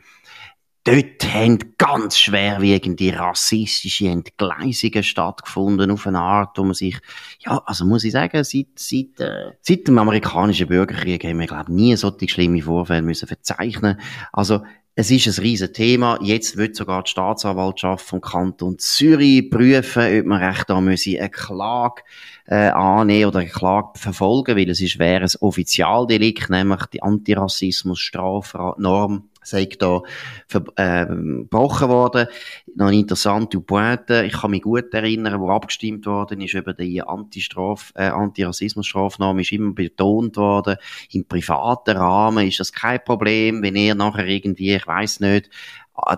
dort 0.84 1.34
haben 1.34 1.60
ganz 1.78 2.20
schwerwiegende 2.20 3.18
rassistische 3.18 4.10
Entgleisungen 4.10 5.02
stattgefunden 5.02 5.92
auf 5.92 6.06
eine 6.06 6.20
Art, 6.20 6.58
wo 6.58 6.64
man 6.64 6.74
sich, 6.74 7.00
ja, 7.40 7.64
also 7.66 7.86
muss 7.86 8.04
ich 8.04 8.12
sagen, 8.12 8.44
seit, 8.44 8.68
seit, 8.76 9.20
äh, 9.20 9.54
seit 9.62 9.88
dem 9.88 9.98
amerikanischen 9.98 10.68
Bürgerkrieg 10.68 11.24
haben 11.24 11.40
wir, 11.40 11.48
glaube 11.48 11.72
ich, 11.72 11.76
nie 11.76 11.96
solche 11.96 12.28
schlimme 12.28 12.62
Vorfälle 12.62 13.02
müssen 13.02 13.28
verzeichnen. 13.28 14.00
Also, 14.34 14.62
es 14.96 15.10
ist 15.10 15.26
ein 15.28 15.42
riesen 15.42 15.74
Thema. 15.74 16.20
Jetzt 16.22 16.56
wird 16.56 16.76
sogar 16.76 17.02
die 17.04 17.10
Staatsanwaltschaft 17.10 18.06
vom 18.06 18.22
Kanton 18.22 18.78
Zürich 18.78 19.50
prüfen, 19.50 20.20
ob 20.20 20.26
man 20.28 20.44
recht 20.44 20.70
da 20.70 20.80
müsse 20.82 21.20
eine 21.20 21.32
Klage 21.32 22.04
äh, 22.46 22.70
annehmen 22.70 23.30
oder 23.30 23.40
eine 23.40 23.50
Klage 23.50 23.94
verfolgen, 23.96 24.56
weil 24.56 24.70
es 24.70 24.82
ist 24.82 25.00
wäre 25.00 25.24
ein 25.24 25.32
Offizialdelikt, 25.40 26.52
nämlich 26.52 26.86
die 26.88 27.02
Antirassismus-Strafnorm 27.02 29.30
sei 29.44 29.68
da 29.78 30.02
verbrochen 30.48 31.88
äh, 31.88 31.92
worden. 31.92 32.28
Noch 32.76 32.88
eine 32.88 32.98
interessante 32.98 33.60
Pointe. 33.60 34.24
Ich 34.26 34.34
kann 34.34 34.52
mich 34.52 34.62
gut 34.64 34.94
erinnern, 34.94 35.40
wo 35.40 35.50
abgestimmt 35.50 36.06
worden 36.06 36.42
ist 36.42 36.54
über 36.54 36.74
die 36.74 37.02
Antistraf, 37.02 37.92
äh, 37.96 38.08
Antirassismus-Strafnorm, 38.08 39.40
ist 39.40 39.52
immer 39.52 39.74
betont 39.74 40.38
worden, 40.38 40.78
im 41.12 41.26
privaten 41.26 41.98
Rahmen 41.98 42.48
ist 42.48 42.60
das 42.60 42.74
kein 42.74 43.04
Problem, 43.04 43.62
wenn 43.62 43.76
ihr 43.76 43.96
nachher 43.96 44.26
irgendwie, 44.26 44.74
ich 44.74 44.88
weiß 44.88 45.20
nicht, 45.20 45.50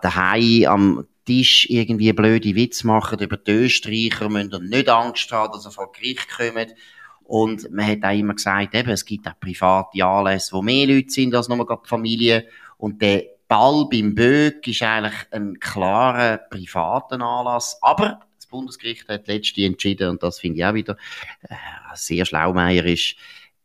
daheim 0.01 0.65
am 0.65 1.07
Tisch 1.25 1.67
irgendwie 1.69 2.13
blöde 2.13 2.55
Witz 2.55 2.83
machen 2.83 3.19
über 3.19 3.37
die 3.37 3.51
Österreicher, 3.51 4.29
müsst 4.29 4.53
ihr 4.53 4.59
nicht 4.59 4.89
Angst 4.89 5.31
haben, 5.31 5.51
dass 5.51 5.65
ihr 5.65 5.71
vor 5.71 5.91
Gericht 5.91 6.29
kommt. 6.29 6.75
Und 7.23 7.71
man 7.71 7.87
hat 7.87 8.03
auch 8.03 8.17
immer 8.17 8.35
gesagt, 8.35 8.75
eben, 8.75 8.89
es 8.89 9.03
gibt 9.03 9.27
auch 9.27 9.39
private 9.39 10.05
Anlässe, 10.05 10.53
wo 10.53 10.61
mehr 10.61 10.85
Leute 10.85 11.09
sind 11.09 11.33
als 11.33 11.49
nur 11.49 11.65
die 11.65 11.89
Familie. 11.89 12.47
Und 12.77 13.01
der 13.01 13.23
Ball 13.47 13.85
beim 13.89 14.15
Böck 14.15 14.67
ist 14.67 14.81
eigentlich 14.81 15.13
ein 15.31 15.59
klarer 15.59 16.37
privater 16.37 17.21
Anlass. 17.21 17.77
Aber 17.81 18.21
das 18.37 18.47
Bundesgericht 18.47 19.07
hat 19.07 19.27
letztlich 19.27 19.65
entschieden, 19.65 20.09
und 20.09 20.23
das 20.23 20.39
finde 20.39 20.59
ich 20.59 20.65
auch 20.65 20.73
wieder 20.73 20.97
äh, 21.47 21.55
sehr 21.93 22.25
schlaumeierisch, 22.25 23.15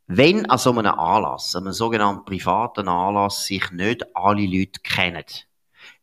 wenn 0.07 0.51
an 0.51 0.59
so 0.59 0.71
einem 0.71 0.87
Anlass, 0.87 1.55
einem 1.55 1.73
sogenannten 1.73 2.25
privaten 2.25 2.89
Anlass, 2.89 3.47
sich 3.47 3.71
nicht 3.71 4.05
alle 4.15 4.45
Leute 4.45 4.81
kennen, 4.83 5.25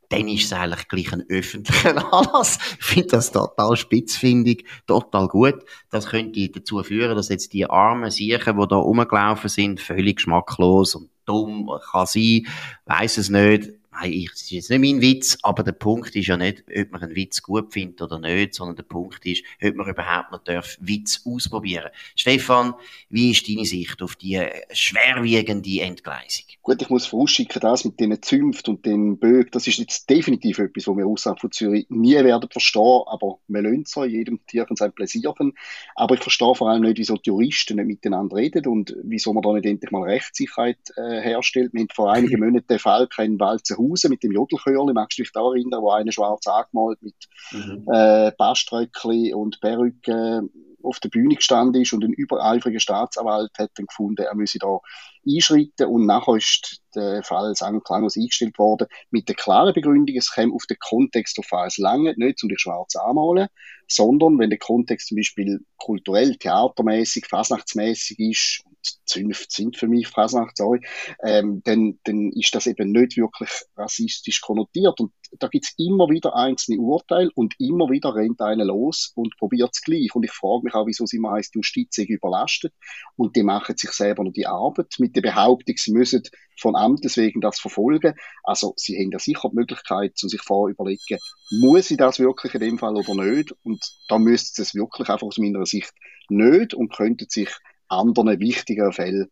dann 0.09 0.27
ist 0.27 0.45
es 0.45 0.53
eigentlich 0.53 0.87
gleich 0.87 1.13
ein 1.13 1.25
öffentlicher 1.29 1.95
Anlass. 2.13 2.59
Ich 2.79 2.85
finde 2.85 3.09
das 3.09 3.31
total 3.31 3.75
spitzfindig, 3.75 4.65
total 4.85 5.27
gut. 5.27 5.55
Das 5.89 6.07
könnte 6.07 6.49
dazu 6.49 6.81
führen, 6.83 7.15
dass 7.15 7.29
jetzt 7.29 7.53
die 7.53 7.69
armen 7.69 8.11
Siechen, 8.11 8.59
die 8.59 8.67
da 8.67 8.75
rumgelaufen 8.75 9.49
sind, 9.49 9.81
völlig 9.81 10.17
geschmacklos 10.17 10.95
und 10.95 11.09
dumm 11.25 11.69
kann 11.91 12.05
sein, 12.05 12.47
weiß 12.85 13.17
es 13.17 13.29
nicht, 13.29 13.71
Nein, 13.99 14.13
ich, 14.13 14.29
das 14.29 14.41
ist 14.43 14.51
jetzt 14.51 14.69
nicht 14.69 14.79
mein 14.79 15.01
Witz, 15.01 15.39
aber 15.41 15.63
der 15.63 15.71
Punkt 15.71 16.15
ist 16.15 16.27
ja 16.27 16.37
nicht, 16.37 16.63
ob 16.75 16.91
man 16.91 17.01
einen 17.01 17.15
Witz 17.15 17.41
gut 17.41 17.73
findet 17.73 18.01
oder 18.01 18.19
nicht, 18.19 18.53
sondern 18.53 18.75
der 18.75 18.83
Punkt 18.83 19.25
ist, 19.25 19.43
ob 19.63 19.75
man 19.75 19.89
überhaupt 19.89 20.31
noch 20.31 20.43
darf 20.43 20.77
Witz 20.79 21.21
ausprobieren. 21.25 21.89
Stefan, 22.15 22.75
wie 23.09 23.31
ist 23.31 23.49
deine 23.49 23.65
Sicht 23.65 24.01
auf 24.03 24.15
die 24.15 24.39
schwerwiegende 24.71 25.81
Entgleisung? 25.81 26.45
Gut, 26.61 26.81
ich 26.81 26.89
muss 26.89 27.07
vorausschicken, 27.07 27.59
das 27.59 27.85
mit 27.85 27.99
den 27.99 28.21
Zünft 28.21 28.69
und 28.69 28.85
den 28.85 29.17
Bögen, 29.17 29.49
das 29.51 29.67
ist 29.67 29.79
jetzt 29.79 30.09
definitiv 30.09 30.59
etwas, 30.59 30.87
was 30.87 30.97
wir 30.97 31.07
außerhalb 31.07 31.39
von 31.39 31.51
Zürich 31.51 31.87
nie 31.89 32.15
werden 32.15 32.49
verstehen, 32.51 33.01
aber 33.07 33.39
wir 33.47 33.61
lernen 33.61 33.83
es 33.85 33.95
jedem 33.95 34.45
Tierchen 34.45 34.75
sein 34.75 34.91
Pläsierchen. 34.91 35.53
Aber 35.95 36.15
ich 36.15 36.21
verstehe 36.21 36.53
vor 36.53 36.69
allem 36.69 36.83
nicht, 36.83 36.99
wieso 36.99 37.15
die 37.15 37.29
Juristen 37.29 37.77
nicht 37.77 37.87
miteinander 37.87 38.35
reden 38.35 38.67
und 38.67 38.95
wieso 39.03 39.33
man 39.33 39.41
da 39.41 39.53
nicht 39.53 39.65
endlich 39.65 39.91
mal 39.91 40.03
Rechtssicherheit 40.03 40.77
äh, 40.97 41.21
herstellt. 41.21 41.73
Wir 41.73 41.81
haben 41.81 41.89
vor 41.95 42.11
einigen 42.11 42.39
Monaten 42.45 42.67
den 42.67 42.79
Fall 42.79 43.07
in 43.19 43.39
Walzenhausen 43.39 43.86
Hause 43.89 44.09
mit 44.09 44.23
dem 44.23 44.31
Jodelchörli, 44.31 44.93
magst 44.93 45.17
du 45.17 45.23
dich 45.23 45.31
da 45.31 45.41
erinnern, 45.41 45.81
wo 45.81 45.91
einer 45.91 46.11
schwarz 46.11 46.47
angemalt 46.47 47.01
mit 47.01 47.15
mhm. 47.51 47.85
äh, 47.91 48.31
Baströckli 48.37 49.33
und 49.33 49.59
Perücke 49.61 50.43
auf 50.83 50.99
der 50.99 51.09
Bühne 51.09 51.35
gestanden 51.35 51.81
ist 51.81 51.93
und 51.93 52.03
ein 52.03 52.13
übereifriger 52.13 52.79
Staatsanwalt 52.79 53.51
hat 53.57 53.71
dann 53.75 53.87
gefunden, 53.87 54.23
er 54.23 54.35
müsse 54.35 54.59
da 54.59 54.79
einschreiten 55.27 55.87
und 55.87 56.05
nachher 56.05 56.35
ist 56.35 56.81
der 56.95 57.23
Fall 57.23 57.53
sang- 57.55 57.83
klanglos 57.83 58.15
eingestellt 58.15 58.57
worden 58.57 58.87
mit 59.11 59.27
der 59.27 59.35
klaren 59.35 59.73
Begründung, 59.73 60.15
es 60.15 60.33
käme 60.33 60.53
auf 60.53 60.65
den 60.67 60.77
Kontext 60.79 61.37
auf 61.39 61.51
an. 61.51 61.67
Es 61.67 61.77
lange 61.77 62.13
nicht, 62.17 62.41
um 62.43 62.49
dich 62.49 62.59
schwarz 62.59 62.95
anmalen, 62.95 63.47
sondern 63.87 64.39
wenn 64.39 64.49
der 64.49 64.59
Kontext 64.59 65.09
zum 65.09 65.17
Beispiel 65.17 65.59
kulturell, 65.77 66.35
theatermäßig, 66.37 67.25
fasnachtsmäßig 67.27 68.19
ist, 68.19 68.63
Zünfte 69.05 69.47
sind 69.49 69.77
für 69.77 69.87
mich 69.87 70.07
Fasnacht, 70.07 70.57
sorry, 70.57 70.81
ähm, 71.23 71.61
dann, 71.63 71.99
dann 72.03 72.31
ist 72.33 72.53
das 72.55 72.67
eben 72.67 72.91
nicht 72.91 73.17
wirklich 73.17 73.49
rassistisch 73.75 74.41
konnotiert. 74.41 74.99
Und 74.99 75.11
da 75.39 75.47
gibt's 75.47 75.73
immer 75.77 76.09
wieder 76.09 76.35
einzelne 76.35 76.79
Urteile 76.79 77.29
und 77.35 77.55
immer 77.59 77.89
wieder 77.89 78.15
rennt 78.15 78.41
einer 78.41 78.65
los 78.65 79.11
und 79.15 79.35
probiert 79.37 79.71
es 79.73 79.81
gleich. 79.81 80.13
Und 80.15 80.23
ich 80.23 80.31
frage 80.31 80.63
mich 80.63 80.73
auch, 80.73 80.85
wieso 80.87 81.05
sie 81.05 81.17
immer 81.17 81.31
heißt, 81.31 81.55
Justiz 81.55 81.97
überlastet 81.97 82.73
und 83.15 83.35
die 83.35 83.43
machen 83.43 83.75
sich 83.77 83.91
selber 83.91 84.23
noch 84.23 84.31
die 84.31 84.47
Arbeit 84.47 84.95
mit 84.99 85.15
der 85.15 85.21
Behauptung, 85.21 85.75
sie 85.77 85.91
müssen 85.91 86.23
von 86.59 86.75
Amtes 86.75 87.17
wegen 87.17 87.41
das 87.41 87.59
verfolgen. 87.59 88.13
Also 88.43 88.73
sie 88.77 88.97
haben 88.97 89.11
ja 89.11 89.19
sicher 89.19 89.49
die 89.49 89.55
Möglichkeit, 89.55 90.17
zu 90.17 90.27
sich 90.27 90.41
vorher 90.41 90.73
überlegen, 90.73 91.19
muss 91.51 91.91
ich 91.91 91.97
das 91.97 92.19
wirklich 92.19 92.53
in 92.53 92.61
dem 92.61 92.77
Fall 92.77 92.95
oder 92.95 93.15
nicht? 93.15 93.53
Und 93.63 93.83
da 94.07 94.17
müsste 94.17 94.61
es 94.61 94.75
wirklich 94.75 95.09
einfach 95.09 95.27
aus 95.27 95.37
meiner 95.37 95.65
Sicht 95.65 95.93
nicht 96.29 96.73
und 96.73 96.93
könnten 96.93 97.27
sich 97.29 97.49
anderen 97.89 98.39
wichtigen 98.39 98.91
Fällen 98.91 99.29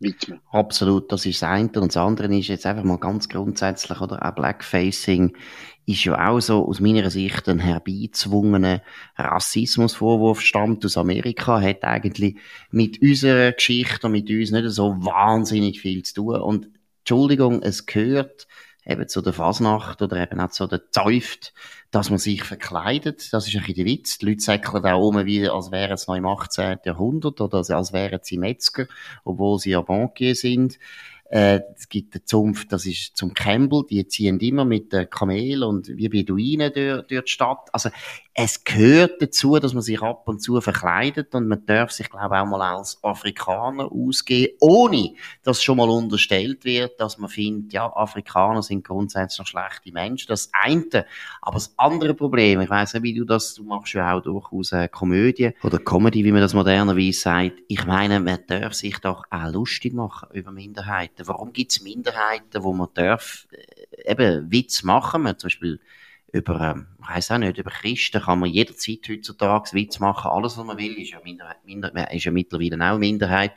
widmen. 0.00 0.40
Absolut, 0.50 1.10
das 1.10 1.26
ist 1.26 1.42
das 1.42 1.48
eine. 1.48 1.68
Und 1.68 1.88
das 1.88 1.96
andere 1.96 2.34
ist 2.36 2.48
jetzt 2.48 2.66
einfach 2.66 2.84
mal 2.84 2.98
ganz 2.98 3.28
grundsätzlich, 3.28 4.00
oder? 4.00 4.24
Auch 4.24 4.34
Blackfacing 4.34 5.36
ist 5.86 6.04
ja 6.04 6.28
auch 6.28 6.40
so 6.40 6.66
aus 6.66 6.80
meiner 6.80 7.10
Sicht 7.10 7.48
ein 7.48 7.58
herbeizwungener 7.58 8.82
Rassismusvorwurf, 9.16 10.40
stammt 10.40 10.84
aus 10.84 10.98
Amerika, 10.98 11.60
hat 11.60 11.82
eigentlich 11.84 12.36
mit 12.70 13.00
unserer 13.00 13.52
Geschichte 13.52 14.06
und 14.06 14.12
mit 14.12 14.30
uns 14.30 14.50
nicht 14.50 14.70
so 14.70 14.94
wahnsinnig 14.98 15.80
viel 15.80 16.02
zu 16.02 16.14
tun. 16.14 16.36
Und 16.36 16.68
Entschuldigung, 17.00 17.62
es 17.62 17.86
gehört 17.86 18.46
eben 18.84 19.08
zu 19.08 19.22
der 19.22 19.32
Fasnacht 19.32 20.02
oder 20.02 20.16
eben 20.22 20.40
auch 20.40 20.50
zu 20.50 20.66
der 20.66 20.90
Zäuft, 20.90 21.52
dass 21.90 22.10
man 22.10 22.18
sich 22.18 22.44
verkleidet. 22.44 23.32
Das 23.32 23.46
ist 23.46 23.54
ein 23.54 23.60
bisschen 23.62 23.76
der 23.76 23.86
Witz. 23.86 24.18
Die 24.18 24.26
Leute 24.26 24.40
säckeln 24.40 24.82
da 24.82 24.94
um, 24.94 25.24
wie, 25.24 25.48
als 25.48 25.70
wären 25.70 25.96
sie 25.96 26.06
noch 26.08 26.16
im 26.16 26.26
18. 26.26 26.78
Jahrhundert 26.84 27.40
oder 27.40 27.58
als 27.58 27.92
wären 27.92 28.20
sie 28.22 28.38
Metzger, 28.38 28.86
obwohl 29.24 29.58
sie 29.58 29.70
ja 29.70 29.80
Bankier 29.80 30.34
sind. 30.34 30.78
Äh, 31.30 31.60
es 31.76 31.88
gibt 31.88 32.14
eine 32.14 32.24
Zunft, 32.24 32.72
das 32.72 32.86
ist 32.86 33.16
zum 33.16 33.34
Campbell, 33.34 33.84
die 33.90 34.06
ziehen 34.08 34.40
immer 34.40 34.64
mit 34.64 34.92
der 34.92 35.06
Kamel 35.06 35.62
und 35.62 35.88
wie 35.88 36.08
Beduinen 36.08 36.72
durch, 36.72 37.06
durch 37.06 37.24
die 37.24 37.30
Stadt. 37.30 37.68
Also, 37.72 37.90
es 38.40 38.62
gehört 38.62 39.20
dazu, 39.20 39.58
dass 39.58 39.74
man 39.74 39.82
sich 39.82 40.00
ab 40.00 40.28
und 40.28 40.40
zu 40.40 40.60
verkleidet 40.60 41.34
und 41.34 41.48
man 41.48 41.66
darf 41.66 41.90
sich, 41.90 42.08
glaube 42.08 42.36
ich, 42.36 42.40
auch 42.40 42.46
mal 42.46 42.62
als 42.62 43.02
Afrikaner 43.02 43.90
ausgehen, 43.90 44.54
ohne 44.60 45.14
dass 45.42 45.60
schon 45.60 45.78
mal 45.78 45.90
unterstellt 45.90 46.64
wird, 46.64 47.00
dass 47.00 47.18
man 47.18 47.28
findet, 47.28 47.72
ja, 47.72 47.92
Afrikaner 47.92 48.62
sind 48.62 48.86
grundsätzlich 48.86 49.48
schlechte 49.48 49.90
Menschen. 49.92 50.28
Das 50.28 50.50
eine. 50.52 51.04
Aber 51.42 51.54
das 51.54 51.74
andere 51.76 52.14
Problem, 52.14 52.60
ich 52.60 52.70
weiss 52.70 52.94
nicht, 52.94 53.02
wie 53.02 53.14
du 53.14 53.24
das, 53.24 53.54
du 53.54 53.64
machst 53.64 53.94
ja 53.94 54.14
auch 54.16 54.22
durchaus 54.22 54.72
eine 54.72 54.88
Komödie 54.88 55.50
oder 55.64 55.80
Comedy, 55.80 56.24
wie 56.24 56.30
man 56.30 56.40
das 56.40 56.54
modernerweise 56.54 57.18
sagt. 57.18 57.58
Ich 57.66 57.86
meine, 57.86 58.20
man 58.20 58.38
darf 58.46 58.72
sich 58.72 58.98
doch 58.98 59.24
auch 59.30 59.52
lustig 59.52 59.94
machen 59.94 60.28
über 60.32 60.52
Minderheiten. 60.52 61.17
Warum 61.26 61.52
gibt 61.52 61.72
es 61.72 61.82
Minderheiten, 61.82 62.62
wo 62.62 62.72
man 62.72 62.88
darf, 62.94 63.46
äh, 63.50 64.12
eben 64.12 64.50
Witz 64.50 64.82
machen? 64.82 65.22
Man 65.22 65.38
zum 65.38 65.48
Beispiel 65.48 65.80
über, 66.32 66.60
ähm, 66.60 66.86
ich 67.16 67.30
auch 67.30 67.38
nicht, 67.38 67.58
über 67.58 67.70
Christen 67.70 68.20
kann 68.20 68.40
man 68.40 68.50
jederzeit 68.50 69.00
heutzutage 69.08 69.72
Witz 69.72 69.98
machen. 69.98 70.30
Alles, 70.30 70.58
was 70.58 70.64
man 70.64 70.78
will, 70.78 70.94
ist 71.00 71.10
ja, 71.10 71.20
Minderheit, 71.22 71.64
Minderheit, 71.64 72.12
ist 72.12 72.24
ja 72.24 72.30
mittlerweile 72.30 72.76
auch 72.76 72.90
eine 72.90 72.98
Minderheit. 72.98 73.52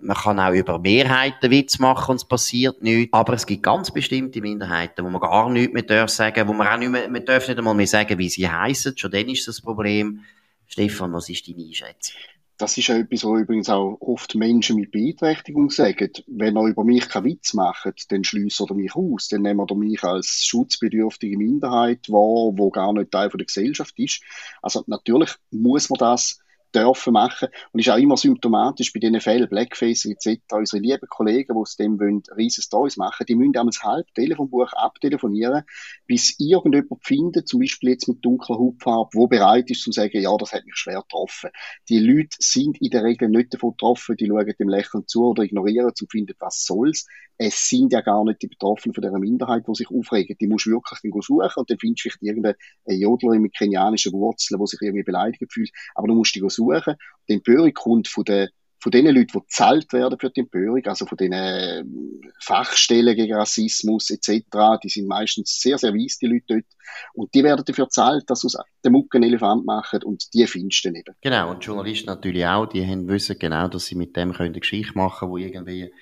Man 0.00 0.16
kann 0.16 0.38
auch 0.38 0.52
über 0.52 0.78
Mehrheiten 0.78 1.50
Witz 1.50 1.80
machen 1.80 2.12
und 2.12 2.16
es 2.16 2.24
passiert 2.24 2.82
nichts. 2.82 3.12
Aber 3.12 3.32
es 3.32 3.46
gibt 3.46 3.64
ganz 3.64 3.90
bestimmte 3.90 4.40
Minderheiten, 4.40 5.04
wo 5.04 5.10
man 5.10 5.20
gar 5.20 5.50
nichts 5.50 5.74
mehr 5.74 5.82
darf 5.82 6.10
sagen, 6.10 6.46
wo 6.46 6.52
man 6.52 6.68
auch 6.68 6.78
nicht 6.78 6.90
mehr, 6.90 7.08
man 7.08 7.24
darf 7.24 7.48
nicht 7.48 7.58
einmal 7.58 7.74
mehr 7.74 7.86
sagen, 7.88 8.16
wie 8.16 8.28
sie 8.28 8.48
heißen. 8.48 8.96
Schon 8.96 9.10
dann 9.10 9.28
ist 9.28 9.48
das 9.48 9.60
Problem. 9.60 10.20
Stefan, 10.68 11.12
was 11.12 11.28
ist 11.28 11.48
deine 11.48 11.64
Einschätzung? 11.64 12.16
Das 12.58 12.76
ist 12.76 12.88
etwas, 12.88 13.24
was 13.24 13.40
übrigens 13.40 13.70
auch 13.70 13.98
oft 14.00 14.34
Menschen 14.34 14.76
mit 14.76 14.90
Beeinträchtigung 14.90 15.70
sagen. 15.70 16.10
Wenn 16.26 16.56
er 16.56 16.64
über 16.64 16.82
mich 16.82 17.08
keinen 17.08 17.26
Witz 17.26 17.54
macht, 17.54 18.10
dann 18.10 18.24
schließt 18.24 18.60
er 18.60 18.74
mich 18.74 18.96
aus. 18.96 19.28
Dann 19.28 19.42
nehmen 19.42 19.64
er 19.68 19.76
mich 19.76 20.02
als 20.02 20.44
schutzbedürftige 20.44 21.38
Minderheit 21.38 22.08
wahr, 22.08 22.58
wo 22.58 22.70
gar 22.70 22.92
nicht 22.92 23.12
Teil 23.12 23.28
der 23.28 23.46
Gesellschaft 23.46 23.96
ist. 24.00 24.22
Also 24.60 24.82
natürlich 24.88 25.30
muss 25.52 25.88
man 25.88 25.98
das 26.00 26.40
dürfen 26.74 27.12
machen. 27.12 27.48
Und 27.72 27.80
ist 27.80 27.88
auch 27.88 27.96
immer 27.96 28.16
symptomatisch 28.16 28.92
bei 28.92 29.00
diesen 29.00 29.20
Fällen, 29.20 29.48
Blackface 29.48 30.06
etc. 30.06 30.40
Unsere 30.52 30.82
lieben 30.82 31.08
Kollegen, 31.08 31.54
die 31.54 31.58
aus 31.58 31.76
dem 31.76 31.98
wollen, 31.98 32.22
riesen 32.36 32.62
Stories 32.62 32.96
machen, 32.96 33.26
die 33.26 33.34
müssen 33.34 33.52
damals 33.52 33.82
halb 33.82 34.06
Telefonbuch 34.14 34.72
abtelefonieren, 34.74 35.62
bis 36.06 36.34
irgendjemand 36.38 37.04
findet, 37.04 37.48
zum 37.48 37.60
Beispiel 37.60 37.90
jetzt 37.90 38.08
mit 38.08 38.24
dunkler 38.24 38.58
Hautfarbe, 38.58 39.10
wo 39.14 39.26
bereit 39.26 39.70
ist 39.70 39.82
zu 39.82 39.92
sagen, 39.92 40.20
ja, 40.20 40.36
das 40.36 40.52
hat 40.52 40.64
mich 40.64 40.76
schwer 40.76 41.02
getroffen. 41.02 41.50
Die 41.88 41.98
Leute 41.98 42.36
sind 42.38 42.80
in 42.80 42.90
der 42.90 43.04
Regel 43.04 43.28
nicht 43.28 43.54
davon 43.54 43.70
getroffen, 43.70 44.16
die 44.16 44.26
schauen 44.26 44.52
dem 44.58 44.68
Lächeln 44.68 45.06
zu 45.06 45.24
oder 45.24 45.42
ignorieren 45.42 45.86
und 45.86 46.10
finden, 46.10 46.34
was 46.38 46.64
soll's. 46.64 47.06
Es 47.40 47.68
sind 47.68 47.92
ja 47.92 48.00
gar 48.00 48.24
nicht 48.24 48.42
die 48.42 48.48
Betroffenen 48.48 48.94
von 48.94 49.02
dieser 49.02 49.18
Minderheit, 49.18 49.62
die 49.68 49.74
sich 49.74 49.88
aufregen. 49.90 50.36
Die 50.40 50.48
musst 50.48 50.66
du 50.66 50.70
wirklich 50.70 50.98
dann 51.00 51.22
suchen 51.22 51.52
und 51.54 51.70
dann 51.70 51.78
findest 51.78 52.04
du 52.04 52.10
vielleicht 52.10 52.22
irgendeine 52.22 52.56
Jodlerin 52.86 53.42
mit 53.42 53.54
kenianischen 53.56 54.12
Wurzeln, 54.12 54.58
die 54.60 54.66
sich 54.66 54.82
irgendwie 54.82 55.04
beleidigt 55.04 55.52
fühlt. 55.52 55.70
Aber 55.94 56.08
du 56.08 56.14
musst 56.14 56.34
die 56.34 56.40
suchen. 56.40 56.57
Die 56.58 57.34
Empörung 57.34 57.72
kommt 57.72 58.08
von 58.08 58.24
den 58.24 58.48
von 58.80 58.92
den 58.92 59.06
Leuten, 59.06 59.26
die 59.26 59.40
gezahlt 59.40 59.92
werden 59.92 60.18
für 60.20 60.30
die 60.30 60.40
Empörung, 60.40 60.84
also 60.86 61.04
von 61.06 61.18
den 61.18 62.30
Fachstellen 62.40 63.16
gegen 63.16 63.34
Rassismus 63.34 64.10
etc., 64.10 64.44
die 64.82 64.88
sind 64.88 65.08
meistens 65.08 65.60
sehr, 65.60 65.78
sehr 65.78 65.92
weiss, 65.92 66.18
die 66.18 66.26
Leute 66.26 66.44
dort. 66.48 66.64
Und 67.12 67.34
die 67.34 67.42
werden 67.42 67.64
dafür 67.66 67.86
gezahlt, 67.86 68.24
dass 68.28 68.42
sie 68.42 68.46
aus 68.46 68.56
dem 68.84 68.92
Mucken 68.92 69.22
Elefant 69.22 69.66
machen 69.66 70.02
und 70.04 70.32
die 70.32 70.46
findest 70.46 70.84
du 70.84 70.90
eben. 70.90 71.14
Genau, 71.20 71.50
und 71.50 71.64
Journalisten 71.64 72.06
natürlich 72.06 72.46
auch, 72.46 72.66
die 72.66 72.86
haben 72.86 73.08
wissen 73.08 73.36
genau, 73.38 73.68
dass 73.68 73.86
sie 73.86 73.96
mit 73.96 74.16
dem 74.16 74.32
können 74.32 74.50
eine 74.50 74.60
Geschichte 74.60 74.96
machen 74.96 75.20
können, 75.20 75.32
wo 75.32 75.36
irgendwie 75.38 75.92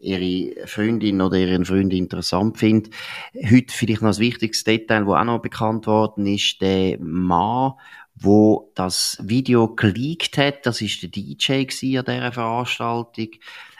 ihre 0.00 0.66
Freundin 0.66 1.20
oder 1.20 1.36
ihren 1.36 1.64
Freund 1.64 1.92
interessant 1.92 2.58
findet. 2.58 2.92
Heute 3.34 3.72
vielleicht 3.72 4.02
noch 4.02 4.14
ein 4.14 4.18
wichtiges 4.18 4.64
Detail, 4.64 5.04
das 5.04 5.14
auch 5.14 5.24
noch 5.24 5.42
bekannt 5.42 5.86
worden 5.86 6.26
ist, 6.26 6.60
der 6.60 6.98
Mann, 6.98 7.74
wo 8.24 8.70
das 8.74 9.18
Video 9.22 9.74
geleakt 9.74 10.38
hat. 10.38 10.66
Das 10.66 10.80
ist 10.80 11.02
der 11.02 11.10
DJ 11.10 11.52
an 11.98 12.04
dieser 12.04 12.32
Veranstaltung. 12.32 13.28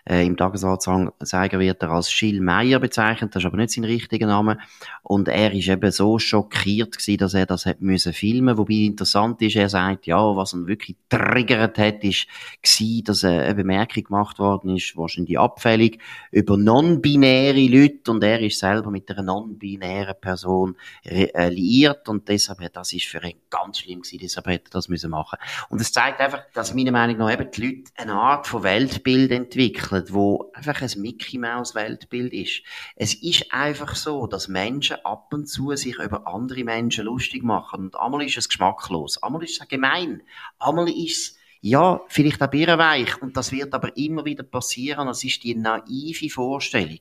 Äh, 0.06 0.26
Im 0.26 0.36
Tagesanzeiger 0.36 1.58
wird 1.58 1.82
er 1.82 1.90
als 1.90 2.10
Schill 2.10 2.42
Meier 2.42 2.78
bezeichnet, 2.78 3.34
das 3.34 3.42
ist 3.42 3.46
aber 3.46 3.56
nicht 3.56 3.70
sein 3.70 3.84
richtiger 3.84 4.26
Name. 4.26 4.58
Und 5.02 5.28
er 5.28 5.52
ist 5.52 5.68
eben 5.68 5.90
so 5.90 6.18
schockiert 6.18 6.98
gewesen, 6.98 7.18
dass 7.18 7.32
er 7.32 7.46
das 7.46 7.64
hat 7.64 7.80
müssen 7.80 8.12
filmen. 8.12 8.58
Wobei 8.58 8.74
interessant 8.74 9.40
ist, 9.40 9.56
er 9.56 9.70
sagt, 9.70 10.06
ja, 10.06 10.36
was 10.36 10.52
ihn 10.52 10.66
wirklich 10.66 10.96
triggert 11.08 11.78
hat, 11.78 12.04
ist 12.04 12.26
gewesen, 12.62 13.04
dass 13.04 13.24
eine 13.24 13.54
Bemerkung 13.54 14.04
gemacht 14.04 14.38
worden 14.38 14.76
ist, 14.76 14.94
wahrscheinlich 14.96 15.38
abfällig, 15.38 15.98
über 16.30 16.58
non-binäre 16.58 17.66
Leute 17.66 18.10
und 18.10 18.22
er 18.22 18.40
ist 18.40 18.58
selber 18.58 18.90
mit 18.90 19.10
einer 19.10 19.22
non-binären 19.22 20.16
Person 20.20 20.76
äh, 21.04 21.48
liiert 21.48 22.08
und 22.10 22.28
deshalb, 22.28 22.60
das 22.72 22.92
ist 22.92 23.06
für 23.06 23.24
ihn 23.24 23.36
ganz 23.48 23.78
schlimm 23.78 24.02
gewesen, 24.02 24.18
deshalb 24.20 24.46
hätte 24.48 24.68
er 24.68 24.72
das 24.72 24.88
müssen 24.88 25.10
machen. 25.10 25.38
Und 25.70 25.80
es 25.80 25.92
zeigt 25.92 26.20
einfach, 26.20 26.42
dass 26.52 26.74
meiner 26.74 26.92
Meinung 26.92 27.16
nach 27.18 27.32
eben 27.32 27.50
die 27.50 27.66
Leute 27.66 27.90
eine 27.96 28.12
Art 28.12 28.46
von 28.46 28.62
Weltbild 28.62 29.30
entwickeln 29.30 29.93
entwickelt, 29.94 30.14
wo 30.14 30.50
einfach 30.54 30.80
ein 30.82 31.00
Mickey 31.00 31.38
Maus 31.38 31.74
Weltbild 31.74 32.32
ist. 32.32 32.62
Es 32.96 33.14
ist 33.14 33.52
einfach 33.52 33.94
so, 33.94 34.26
dass 34.26 34.48
Menschen 34.48 34.96
ab 35.04 35.32
und 35.32 35.46
zu 35.46 35.74
sich 35.76 35.98
über 35.98 36.26
andere 36.26 36.64
Menschen 36.64 37.04
lustig 37.04 37.42
machen. 37.42 37.86
Und 37.86 37.96
einmal 37.96 38.22
ist 38.22 38.36
es 38.36 38.48
geschmacklos, 38.48 39.22
einmal 39.22 39.42
ist 39.42 39.60
es 39.60 39.68
gemein, 39.68 40.22
einmal 40.58 40.88
ist 40.88 41.16
es 41.16 41.38
ja, 41.66 42.02
vielleicht 42.08 42.42
auch 42.42 42.50
birrenweich. 42.50 43.22
Und 43.22 43.38
das 43.38 43.50
wird 43.50 43.72
aber 43.72 43.96
immer 43.96 44.26
wieder 44.26 44.42
passieren. 44.42 45.06
Das 45.06 45.24
ist 45.24 45.42
die 45.44 45.54
naive 45.54 46.28
Vorstellung, 46.28 46.98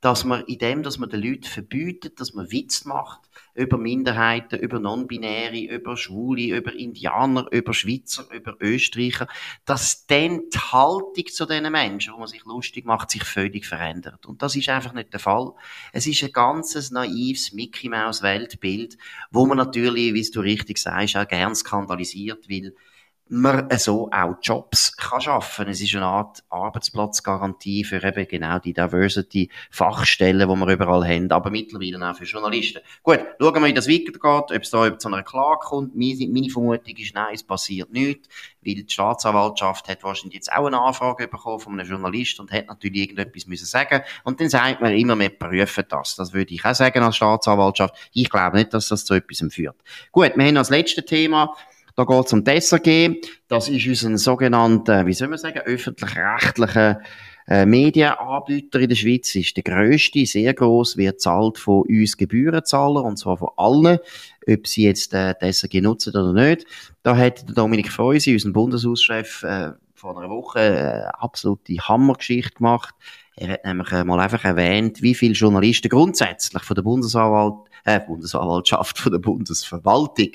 dass 0.00 0.24
man 0.24 0.44
in 0.44 0.58
dem, 0.58 0.84
dass 0.84 0.98
man 0.98 1.10
den 1.10 1.24
Leuten 1.24 1.42
verbietet, 1.42 2.20
dass 2.20 2.32
man 2.32 2.52
Witz 2.52 2.84
macht 2.84 3.22
über 3.56 3.78
Minderheiten, 3.78 4.58
über 4.58 4.78
Non-Binäre, 4.78 5.58
über 5.58 5.96
Schwule, 5.96 6.56
über 6.56 6.74
Indianer, 6.74 7.46
über 7.50 7.72
Schweizer, 7.72 8.26
über 8.32 8.56
Österreicher, 8.60 9.26
dass 9.64 10.06
dann 10.06 10.42
die 10.52 10.58
Haltung 10.58 11.26
zu 11.26 11.46
diesen 11.46 11.72
Menschen, 11.72 12.12
wo 12.14 12.18
man 12.18 12.28
sich 12.28 12.44
lustig 12.44 12.84
macht, 12.84 13.10
sich 13.10 13.24
völlig 13.24 13.66
verändert. 13.66 14.26
Und 14.26 14.42
das 14.42 14.56
ist 14.56 14.68
einfach 14.68 14.92
nicht 14.92 15.12
der 15.12 15.20
Fall. 15.20 15.52
Es 15.92 16.06
ist 16.06 16.22
ein 16.22 16.32
ganzes 16.32 16.90
naives 16.90 17.52
Mickey 17.52 17.88
Maus 17.88 18.22
Weltbild, 18.22 18.98
wo 19.30 19.46
man 19.46 19.56
natürlich, 19.56 20.14
wie 20.14 20.30
du 20.30 20.40
richtig 20.40 20.78
sagst, 20.78 21.16
auch 21.16 21.26
gern 21.26 21.54
skandalisiert, 21.54 22.48
weil 22.48 22.74
man 23.28 23.68
so 23.78 24.08
auch 24.12 24.36
Jobs 24.40 24.96
kann 24.96 25.20
schaffen. 25.20 25.68
Es 25.68 25.80
ist 25.80 25.94
eine 25.96 26.04
Art 26.04 26.44
Arbeitsplatzgarantie 26.48 27.84
für 27.84 28.02
eben 28.02 28.28
genau 28.28 28.58
die 28.58 28.72
Diversity-Fachstellen, 28.72 30.48
die 30.48 30.54
wir 30.54 30.72
überall 30.72 31.06
haben, 31.06 31.30
aber 31.32 31.50
mittlerweile 31.50 32.08
auch 32.08 32.16
für 32.16 32.24
Journalisten. 32.24 32.80
Gut, 33.02 33.20
schauen 33.40 33.54
wir, 33.54 33.68
wie 33.68 33.74
das 33.74 33.88
weitergeht, 33.88 34.22
ob 34.22 34.62
es 34.62 34.70
da 34.70 34.98
zu 34.98 35.08
einer 35.08 35.24
Klage 35.24 35.58
kommt. 35.60 35.96
Meine, 35.96 36.28
meine 36.28 36.50
Vermutung 36.50 36.96
ist, 36.96 37.14
nein, 37.14 37.34
es 37.34 37.42
passiert 37.42 37.92
nichts, 37.92 38.28
weil 38.64 38.74
die 38.74 38.86
Staatsanwaltschaft 38.88 39.88
hat 39.88 40.04
wahrscheinlich 40.04 40.36
jetzt 40.36 40.52
auch 40.52 40.66
eine 40.66 40.80
Anfrage 40.80 41.26
bekommen 41.26 41.58
von 41.58 41.80
einem 41.80 41.88
Journalist 41.88 42.38
und 42.38 42.52
hat 42.52 42.68
natürlich 42.68 43.02
irgendetwas 43.02 43.46
müssen 43.46 43.66
sagen. 43.66 44.02
Und 44.22 44.40
dann 44.40 44.48
sagt 44.48 44.80
man 44.80 44.92
immer, 44.92 45.18
wir 45.18 45.30
prüfen 45.30 45.84
das. 45.88 46.14
Das 46.14 46.32
würde 46.32 46.54
ich 46.54 46.64
auch 46.64 46.74
sagen 46.74 47.02
als 47.02 47.16
Staatsanwaltschaft. 47.16 47.94
Ich 48.12 48.30
glaube 48.30 48.56
nicht, 48.56 48.72
dass 48.72 48.88
das 48.88 49.04
zu 49.04 49.14
etwas 49.14 49.42
führt. 49.52 49.76
Gut, 50.12 50.32
wir 50.36 50.44
haben 50.44 50.56
als 50.56 50.70
letztes 50.70 51.04
Thema 51.06 51.56
da 51.96 52.04
geht 52.04 52.26
es 52.26 52.32
um 52.32 52.44
das 52.44 52.68
SRG. 52.68 53.16
Das 53.48 53.68
ist 53.68 53.86
unser 53.86 54.18
sogenannter, 54.18 55.06
wie 55.06 55.14
soll 55.14 55.28
man 55.28 55.38
sagen, 55.38 55.60
öffentlich-rechtlicher 55.60 57.00
äh, 57.48 57.64
Medienanbieter 57.64 58.80
in 58.80 58.88
der 58.88 58.96
Schweiz. 58.96 59.34
Ist 59.34 59.56
der 59.56 59.64
grösste, 59.64 60.26
sehr 60.26 60.52
gross, 60.52 60.96
wird 60.96 61.20
zahlt 61.20 61.58
von 61.58 61.84
uns 61.88 62.16
Gebührenzahler, 62.16 63.02
und 63.02 63.18
zwar 63.18 63.38
von 63.38 63.48
allen, 63.56 63.98
ob 64.46 64.66
sie 64.66 64.84
jetzt 64.84 65.14
äh, 65.14 65.34
das 65.40 65.60
SRG 65.60 65.80
nutzen 65.80 66.10
oder 66.10 66.32
nicht. 66.32 66.66
Da 67.02 67.16
hat 67.16 67.48
der 67.48 67.54
Dominik 67.54 67.90
Freusi, 67.90 68.34
unser 68.34 68.50
Bundeshauschef, 68.50 69.42
äh, 69.42 69.72
vor 69.94 70.18
einer 70.18 70.28
Woche 70.28 70.60
eine 70.60 71.22
absolute 71.22 71.78
Hammergeschichte 71.78 72.56
gemacht. 72.56 72.94
Er 73.36 73.54
hat 73.54 73.64
nämlich 73.64 73.90
äh, 73.92 74.04
mal 74.04 74.20
einfach 74.20 74.44
erwähnt, 74.44 75.00
wie 75.00 75.14
viele 75.14 75.32
Journalisten 75.32 75.88
grundsätzlich 75.88 76.62
von 76.62 76.74
der 76.74 76.82
Bundesanwalt, 76.82 77.68
äh, 77.84 78.00
Bundesanwaltschaft, 78.00 78.98
von 78.98 79.12
der 79.12 79.18
Bundesverwaltung 79.18 80.32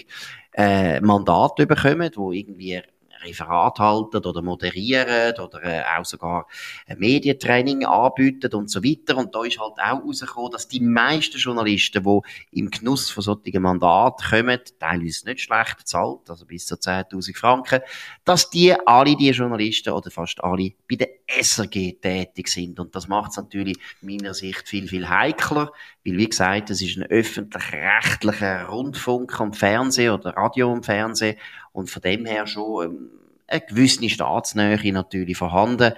äh, 0.54 1.00
Mandate 1.02 1.66
bekommen, 1.66 2.12
wo 2.16 2.32
irgendwie 2.32 2.82
Referat 3.24 3.80
halten 3.80 4.18
oder 4.18 4.42
moderieren 4.42 5.40
oder 5.40 5.64
äh, 5.64 5.84
auch 5.98 6.06
sogar 6.06 6.48
ein 6.88 7.00
Medientraining 7.00 7.86
anbieten 7.86 8.54
und 8.54 8.70
so 8.70 8.84
weiter. 8.84 9.18
Und 9.18 9.34
da 9.36 9.44
ist 9.44 9.60
halt 9.60 9.74
auch 9.74 10.02
herausgekommen, 10.02 10.52
dass 10.52 10.68
die 10.68 10.80
meisten 10.80 11.38
Journalisten, 11.38 12.04
die 12.04 12.60
im 12.60 12.70
Genuss 12.70 13.10
von 13.10 13.24
solchen 13.24 13.62
Mandaten 13.62 14.30
kommen, 14.30 14.60
teilweise 14.80 15.26
nicht 15.26 15.42
schlecht 15.42 15.78
bezahlt, 15.78 16.30
also 16.30 16.46
bis 16.46 16.66
zu 16.66 16.76
10.000 16.76 17.38
Franken, 17.38 17.82
dass 18.26 18.50
die 18.50 18.74
alle 18.86 19.16
die 19.16 19.30
Journalisten 19.30 19.92
oder 19.92 20.12
fast 20.12 20.44
alle 20.44 20.72
bei 20.90 20.96
der 20.96 21.10
SRG 21.28 21.94
tätig 22.02 22.48
sind. 22.48 22.80
Und 22.80 22.96
das 22.96 23.08
macht 23.08 23.32
es 23.32 23.38
natürlich 23.38 23.78
meiner 24.02 24.34
Sicht 24.34 24.68
viel, 24.68 24.88
viel 24.88 25.08
heikler, 25.08 25.72
weil 26.06 26.18
wie 26.18 26.30
gesagt, 26.30 26.70
es 26.70 26.82
ist 26.82 26.98
ein 26.98 27.04
öffentlich-rechtlicher 27.04 28.66
Rundfunk 28.66 29.40
und 29.40 29.56
Fernsehen 29.56 30.14
oder 30.14 30.32
Radio 30.32 30.72
und 30.72 30.86
Fernsehen 30.86 31.38
und 31.72 31.90
von 31.90 32.02
dem 32.02 32.26
her 32.26 32.48
schon 32.48 32.86
ähm, 32.86 33.10
eine 33.48 33.62
gewisse 33.62 34.10
Staatsnähe 34.10 34.94
natürlich 34.94 35.38
vorhanden. 35.38 35.94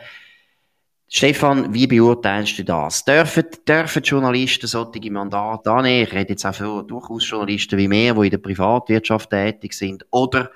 Stefan, 1.08 1.74
wie 1.76 1.86
beurteilst 1.86 2.58
du 2.58 2.63
das? 2.63 3.06
Dürfen, 3.06 3.45
dürfen 3.67 4.02
Journalisten 4.02 4.65
solche 4.65 5.12
Mandate 5.12 5.71
annehmen? 5.71 6.08
Ich 6.08 6.13
rede 6.13 6.32
jetzt 6.32 6.45
auch 6.45 6.56
für 6.56 6.82
durchaus 6.82 7.30
Journalisten 7.30 7.78
wie 7.78 7.88
mehr, 7.88 8.15
die 8.15 8.26
in 8.26 8.32
der 8.32 8.39
Privatwirtschaft 8.39 9.30
tätig 9.30 9.74
sind. 9.74 10.06
Oder 10.10 10.50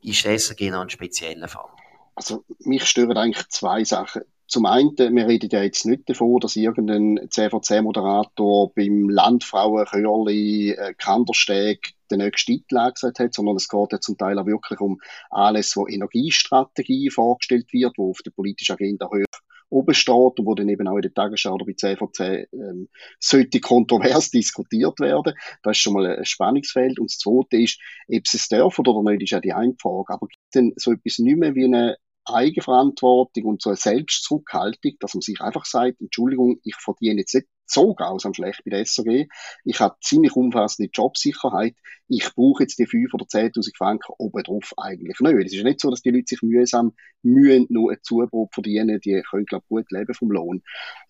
ist 0.00 0.24
das 0.24 0.54
genau 0.54 0.82
ein 0.82 0.90
spezieller 0.90 1.48
Fall? 1.48 1.70
Also, 2.14 2.44
mich 2.60 2.84
stören 2.84 3.16
eigentlich 3.16 3.48
zwei 3.48 3.82
Sachen. 3.82 4.22
Zum 4.46 4.66
einen, 4.66 4.96
wir 4.96 5.26
reden 5.26 5.48
ja 5.50 5.62
jetzt 5.62 5.86
nicht 5.86 6.08
davon, 6.08 6.38
dass 6.38 6.54
irgendein 6.54 7.28
CVC-Moderator 7.28 8.72
beim 8.74 9.08
Landfrauenchörli 9.08 10.70
äh, 10.72 10.94
Kandersteg 10.94 11.94
den 12.10 12.18
nächsten 12.18 12.52
Titel 12.52 12.78
angesagt 12.78 13.18
hat, 13.18 13.34
sondern 13.34 13.56
es 13.56 13.68
geht 13.68 13.92
ja 13.92 14.00
zum 14.00 14.16
Teil 14.18 14.38
auch 14.38 14.46
wirklich 14.46 14.80
um 14.80 15.00
alles, 15.30 15.76
wo 15.76 15.86
Energiestrategie 15.86 17.10
vorgestellt 17.10 17.72
wird, 17.72 17.94
wo 17.96 18.10
auf 18.10 18.22
der 18.24 18.30
politischen 18.30 18.72
Agenda 18.72 19.06
hoch 19.06 19.40
oben 19.70 19.94
steht 19.94 20.38
und 20.38 20.46
wo 20.46 20.54
dann 20.54 20.68
eben 20.68 20.86
auch 20.86 20.96
in 20.96 21.02
der 21.02 21.14
Tagesschau 21.14 21.54
oder 21.54 21.66
bei 21.66 21.74
CVC 21.74 22.48
ähm, 22.52 22.88
sollte 23.18 23.60
kontrovers 23.60 24.30
diskutiert 24.30 25.00
werden. 25.00 25.34
Das 25.62 25.76
ist 25.76 25.82
schon 25.82 25.94
mal 25.94 26.06
ein 26.06 26.24
Spannungsfeld. 26.24 26.98
Und 26.98 27.10
das 27.10 27.18
Zweite 27.18 27.56
ist, 27.56 27.80
ob 28.08 28.22
es 28.24 28.48
dürfen 28.48 28.86
oder 28.86 29.10
nicht, 29.10 29.22
ist 29.22 29.30
ja 29.30 29.40
die 29.40 29.52
eine 29.52 29.74
Frage. 29.80 30.12
Aber 30.12 30.26
gibt 30.26 30.54
denn 30.54 30.72
so 30.76 30.92
etwas 30.92 31.18
nicht 31.18 31.38
mehr 31.38 31.54
wie 31.54 31.64
eine 31.64 31.96
Eigenverantwortung 32.26 33.44
und 33.44 33.62
so 33.62 33.70
eine 33.70 33.76
Selbstzurückhaltung, 33.76 34.92
dass 35.00 35.14
man 35.14 35.20
sich 35.20 35.40
einfach 35.40 35.64
sagt, 35.66 36.00
Entschuldigung, 36.00 36.58
ich 36.64 36.76
verdiene 36.76 37.20
jetzt 37.20 37.34
nicht 37.34 37.48
so 37.66 37.94
grausam 37.94 38.34
schlecht 38.34 38.62
bei 38.64 38.70
der 38.70 38.84
SRG. 38.84 39.26
Ich 39.64 39.80
habe 39.80 39.96
ziemlich 40.00 40.36
umfassende 40.36 40.90
Jobsicherheit. 40.92 41.74
Ich 42.08 42.34
brauche 42.34 42.64
jetzt 42.64 42.78
die 42.78 42.86
5 42.86 43.14
oder 43.14 43.24
10.000 43.24 43.76
Franken 43.76 44.12
obendrauf 44.18 44.74
eigentlich 44.76 45.18
nicht. 45.20 45.46
Es 45.46 45.54
ist 45.54 45.64
nicht 45.64 45.80
so, 45.80 45.90
dass 45.90 46.02
die 46.02 46.10
Leute 46.10 46.26
sich 46.28 46.42
mühsam 46.42 46.92
mühen, 47.22 47.66
nur 47.70 47.92
ein 47.92 47.98
Zubrot 48.02 48.52
verdienen. 48.52 49.00
Die 49.00 49.22
können, 49.28 49.46
glaube 49.46 49.64
ich, 49.64 49.68
gut 49.68 49.90
leben 49.90 50.14
vom 50.14 50.30
Lohn. 50.30 50.62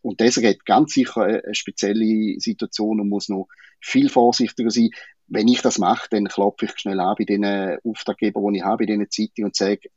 Und 0.02 0.20
deswegen 0.20 0.48
hat 0.48 0.64
ganz 0.64 0.92
sicher 0.94 1.22
eine 1.22 1.54
spezielle 1.54 2.38
Situation 2.38 3.00
und 3.00 3.08
muss 3.08 3.28
noch 3.28 3.48
viel 3.84 4.08
vorsichtiger 4.08 4.70
sein 4.70 4.90
wenn 5.26 5.48
ich 5.48 5.62
das 5.62 5.78
mache, 5.78 6.06
dann 6.10 6.26
klopfe 6.26 6.66
ich 6.66 6.72
schnell 6.76 7.00
an 7.00 7.14
bei 7.18 7.24
den 7.24 7.44
Auftraggebern, 7.82 8.52
die 8.52 8.58
ich 8.58 8.64
habe, 8.64 8.78
bei 8.78 8.86
diesen 8.86 9.10
Zeitungen 9.10 9.46
und 9.46 9.56
sage, 9.56 9.88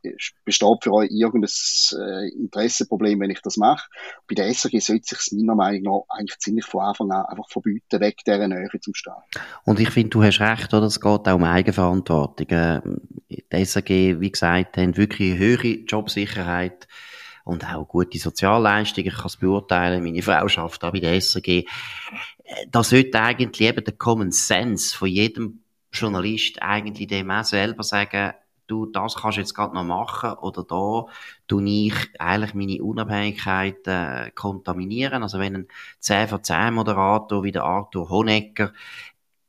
besteht 0.45 0.83
für 0.83 0.93
euch 0.93 1.09
irgendein 1.11 1.49
äh, 1.99 2.29
Interessenproblem, 2.29 3.19
wenn 3.19 3.29
ich 3.29 3.41
das 3.41 3.57
mache? 3.57 3.87
Bei 4.27 4.35
der 4.35 4.47
SRG 4.47 4.79
sollte 4.79 5.15
sich 5.15 5.31
meiner 5.33 5.55
Meinung 5.55 5.81
nach 5.83 6.15
eigentlich 6.15 6.39
ziemlich 6.39 6.65
von 6.65 6.81
Anfang 6.81 7.11
an 7.11 7.25
einfach 7.25 7.49
verbieten, 7.49 7.99
weg 7.99 8.17
dieser 8.25 8.47
Nähe 8.47 8.69
zum 8.79 8.93
Staat. 8.93 9.25
Und 9.65 9.79
ich 9.79 9.89
finde, 9.89 10.09
du 10.09 10.23
hast 10.23 10.39
recht, 10.39 10.73
oder? 10.73 10.85
Es 10.85 10.99
geht 10.99 11.27
auch 11.27 11.35
um 11.35 11.43
Eigenverantwortung. 11.43 12.47
Äh, 12.47 12.81
die 13.29 13.65
SRG, 13.65 14.19
wie 14.19 14.31
gesagt, 14.31 14.77
haben 14.77 14.95
wirklich 14.95 15.31
eine 15.31 15.39
höhere 15.39 15.67
Jobsicherheit 15.67 16.87
und 17.43 17.65
auch 17.65 17.87
gute 17.87 18.17
Sozialleistungen. 18.17 19.07
Ich 19.07 19.15
kann 19.15 19.27
es 19.27 19.37
beurteilen. 19.37 20.03
Meine 20.03 20.21
Frau 20.21 20.47
schafft 20.47 20.83
auch 20.83 20.91
bei 20.91 20.99
der 20.99 21.15
SRG 21.15 21.65
da 22.69 22.83
sollte 22.83 23.21
eigentlich 23.21 23.67
eben 23.67 23.83
der 23.83 23.95
Common 23.95 24.31
Sense 24.31 24.95
von 24.95 25.07
jedem 25.07 25.61
Journalist 25.91 26.61
eigentlich 26.61 27.07
dem 27.07 27.31
auch 27.31 27.43
selber 27.43 27.83
sagen, 27.83 28.33
du, 28.67 28.85
das 28.85 29.15
kannst 29.15 29.37
du 29.37 29.41
jetzt 29.41 29.53
gerade 29.53 29.73
noch 29.73 29.83
machen 29.83 30.33
oder 30.39 30.63
da 30.63 31.05
tu 31.47 31.61
ich 31.65 31.93
eigentlich 32.19 32.53
meine 32.53 32.83
Unabhängigkeit 32.83 33.87
äh, 33.87 34.31
kontaminieren. 34.31 35.23
Also 35.23 35.39
wenn 35.39 35.55
ein 35.55 35.67
10 35.99 36.27
von 36.27 36.43
10 36.43 36.73
Moderator 36.73 37.43
wie 37.43 37.51
der 37.51 37.63
Arthur 37.63 38.09
Honecker 38.09 38.73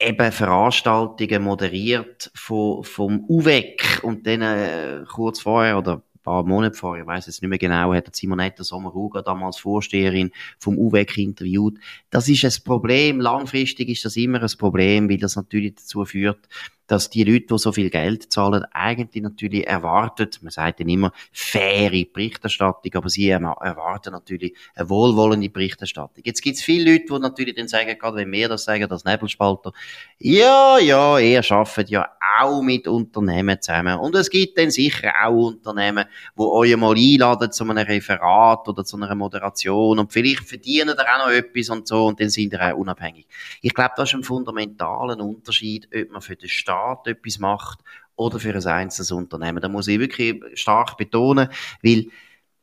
eben 0.00 0.32
Veranstaltungen 0.32 1.42
moderiert 1.42 2.30
vom, 2.34 2.84
vom 2.84 3.24
UWEC 3.28 4.00
und 4.02 4.26
dann 4.26 4.42
äh, 4.42 5.04
kurz 5.08 5.40
vorher 5.40 5.78
oder 5.78 6.02
paar 6.28 6.44
Monate 6.44 6.76
vorher, 6.76 7.04
ich 7.04 7.08
weiß 7.08 7.26
jetzt 7.26 7.40
nicht 7.40 7.48
mehr 7.48 7.58
genau, 7.58 7.94
hat 7.94 8.14
Simonetta 8.14 8.62
Sommaruga 8.62 9.22
damals 9.22 9.58
Vorsteherin 9.58 10.30
vom 10.58 10.76
UWEC 10.76 11.16
interviewt. 11.18 11.78
Das 12.10 12.28
ist 12.28 12.44
ein 12.44 12.64
Problem. 12.64 13.20
Langfristig 13.20 13.88
ist 13.88 14.04
das 14.04 14.16
immer 14.16 14.42
ein 14.42 14.50
Problem, 14.58 15.08
weil 15.08 15.16
das 15.16 15.36
natürlich 15.36 15.76
dazu 15.76 16.04
führt, 16.04 16.46
dass 16.88 17.10
die 17.10 17.22
Leute, 17.22 17.46
die 17.46 17.58
so 17.58 17.70
viel 17.70 17.90
Geld 17.90 18.32
zahlen, 18.32 18.64
eigentlich 18.72 19.22
natürlich 19.22 19.66
erwartet, 19.66 20.40
man 20.42 20.50
sagt 20.50 20.80
dann 20.80 20.88
immer, 20.88 21.12
faire 21.32 22.04
Berichterstattung, 22.12 22.92
aber 22.94 23.08
sie 23.08 23.28
erwarten 23.28 24.12
natürlich 24.12 24.56
eine 24.74 24.88
wohlwollende 24.88 25.50
Berichterstattung. 25.50 26.24
Jetzt 26.24 26.42
gibt 26.42 26.56
es 26.56 26.62
viele 26.62 26.92
Leute, 26.92 27.04
die 27.06 27.18
natürlich 27.18 27.54
dann 27.54 27.68
sagen, 27.68 27.96
gerade 27.98 28.16
wenn 28.16 28.32
wir 28.32 28.48
das 28.48 28.64
sagen, 28.64 28.88
das 28.88 29.04
Nebelspalter, 29.04 29.72
ja, 30.18 30.78
ja, 30.78 31.18
ihr 31.18 31.42
arbeitet 31.50 31.90
ja 31.90 32.08
auch 32.40 32.62
mit 32.62 32.88
Unternehmen 32.88 33.60
zusammen. 33.60 33.98
Und 33.98 34.14
es 34.14 34.30
gibt 34.30 34.58
dann 34.58 34.70
sicher 34.70 35.12
auch 35.24 35.48
Unternehmen, 35.48 36.06
die 36.36 36.42
euch 36.42 36.76
mal 36.76 36.96
einladen 36.96 37.52
zu 37.52 37.64
einem 37.64 37.78
Referat 37.78 38.66
oder 38.66 38.84
zu 38.84 38.96
einer 38.96 39.14
Moderation 39.14 39.98
und 39.98 40.12
vielleicht 40.12 40.48
verdienen 40.48 40.94
da 40.96 41.02
auch 41.02 41.26
noch 41.26 41.32
etwas 41.32 41.68
und 41.68 41.86
so 41.86 42.06
und 42.06 42.20
dann 42.20 42.30
sind 42.30 42.54
ihr 42.54 42.62
auch 42.62 42.78
unabhängig. 42.78 43.26
Ich 43.60 43.74
glaube, 43.74 43.92
das 43.96 44.08
ist 44.08 44.14
ein 44.14 44.22
fundamentaler 44.22 45.18
Unterschied, 45.18 45.88
ob 45.94 46.10
man 46.12 46.22
für 46.22 46.36
den 46.36 46.48
Staat 46.48 46.77
Staat 46.78 47.06
etwas 47.06 47.38
macht 47.38 47.80
oder 48.16 48.38
für 48.38 48.54
ein 48.54 48.66
einzelnes 48.66 49.10
Unternehmen. 49.10 49.60
Da 49.60 49.68
muss 49.68 49.88
ich 49.88 49.98
wirklich 49.98 50.40
stark 50.54 50.96
betonen, 50.96 51.48
weil 51.82 52.06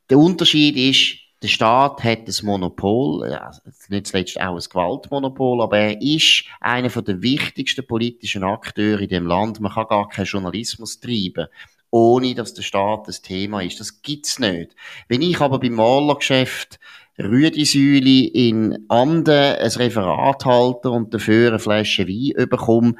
der 0.09 0.17
Unterschied 0.17 0.77
ist, 0.77 1.19
der 1.41 1.47
Staat 1.49 2.03
hat 2.03 2.27
ein 2.27 2.45
Monopol, 2.45 3.29
ja, 3.29 3.51
nicht 3.89 4.07
zuletzt 4.07 4.39
auch 4.39 4.55
ein 4.55 4.69
Gewaltmonopol, 4.69 5.61
aber 5.61 5.77
er 5.77 6.01
ist 6.01 6.45
einer 6.59 6.89
der 6.89 7.21
wichtigsten 7.21 7.85
politischen 7.85 8.43
Akteure 8.43 9.01
in 9.01 9.09
dem 9.09 9.27
Land. 9.27 9.59
Man 9.59 9.71
kann 9.71 9.87
gar 9.87 10.09
keinen 10.09 10.25
Journalismus 10.25 10.99
treiben, 10.99 11.47
ohne 11.91 12.33
dass 12.35 12.53
der 12.53 12.63
Staat 12.63 13.07
das 13.07 13.21
Thema 13.21 13.61
ist. 13.61 13.79
Das 13.79 14.01
gibt's 14.01 14.39
nicht. 14.39 14.75
Wenn 15.07 15.21
ich 15.21 15.39
aber 15.39 15.59
beim 15.59 15.73
Malergeschäft 15.73 16.79
Rüdisäule 17.17 18.27
in 18.27 18.85
Anden 18.89 19.29
ein 19.29 19.71
Referat 19.71 20.45
halte 20.45 20.89
und 20.89 21.13
dafür 21.13 21.49
eine 21.49 21.59
Flasche 21.59 22.07
Wein 22.07 22.49
bekomme, 22.49 22.95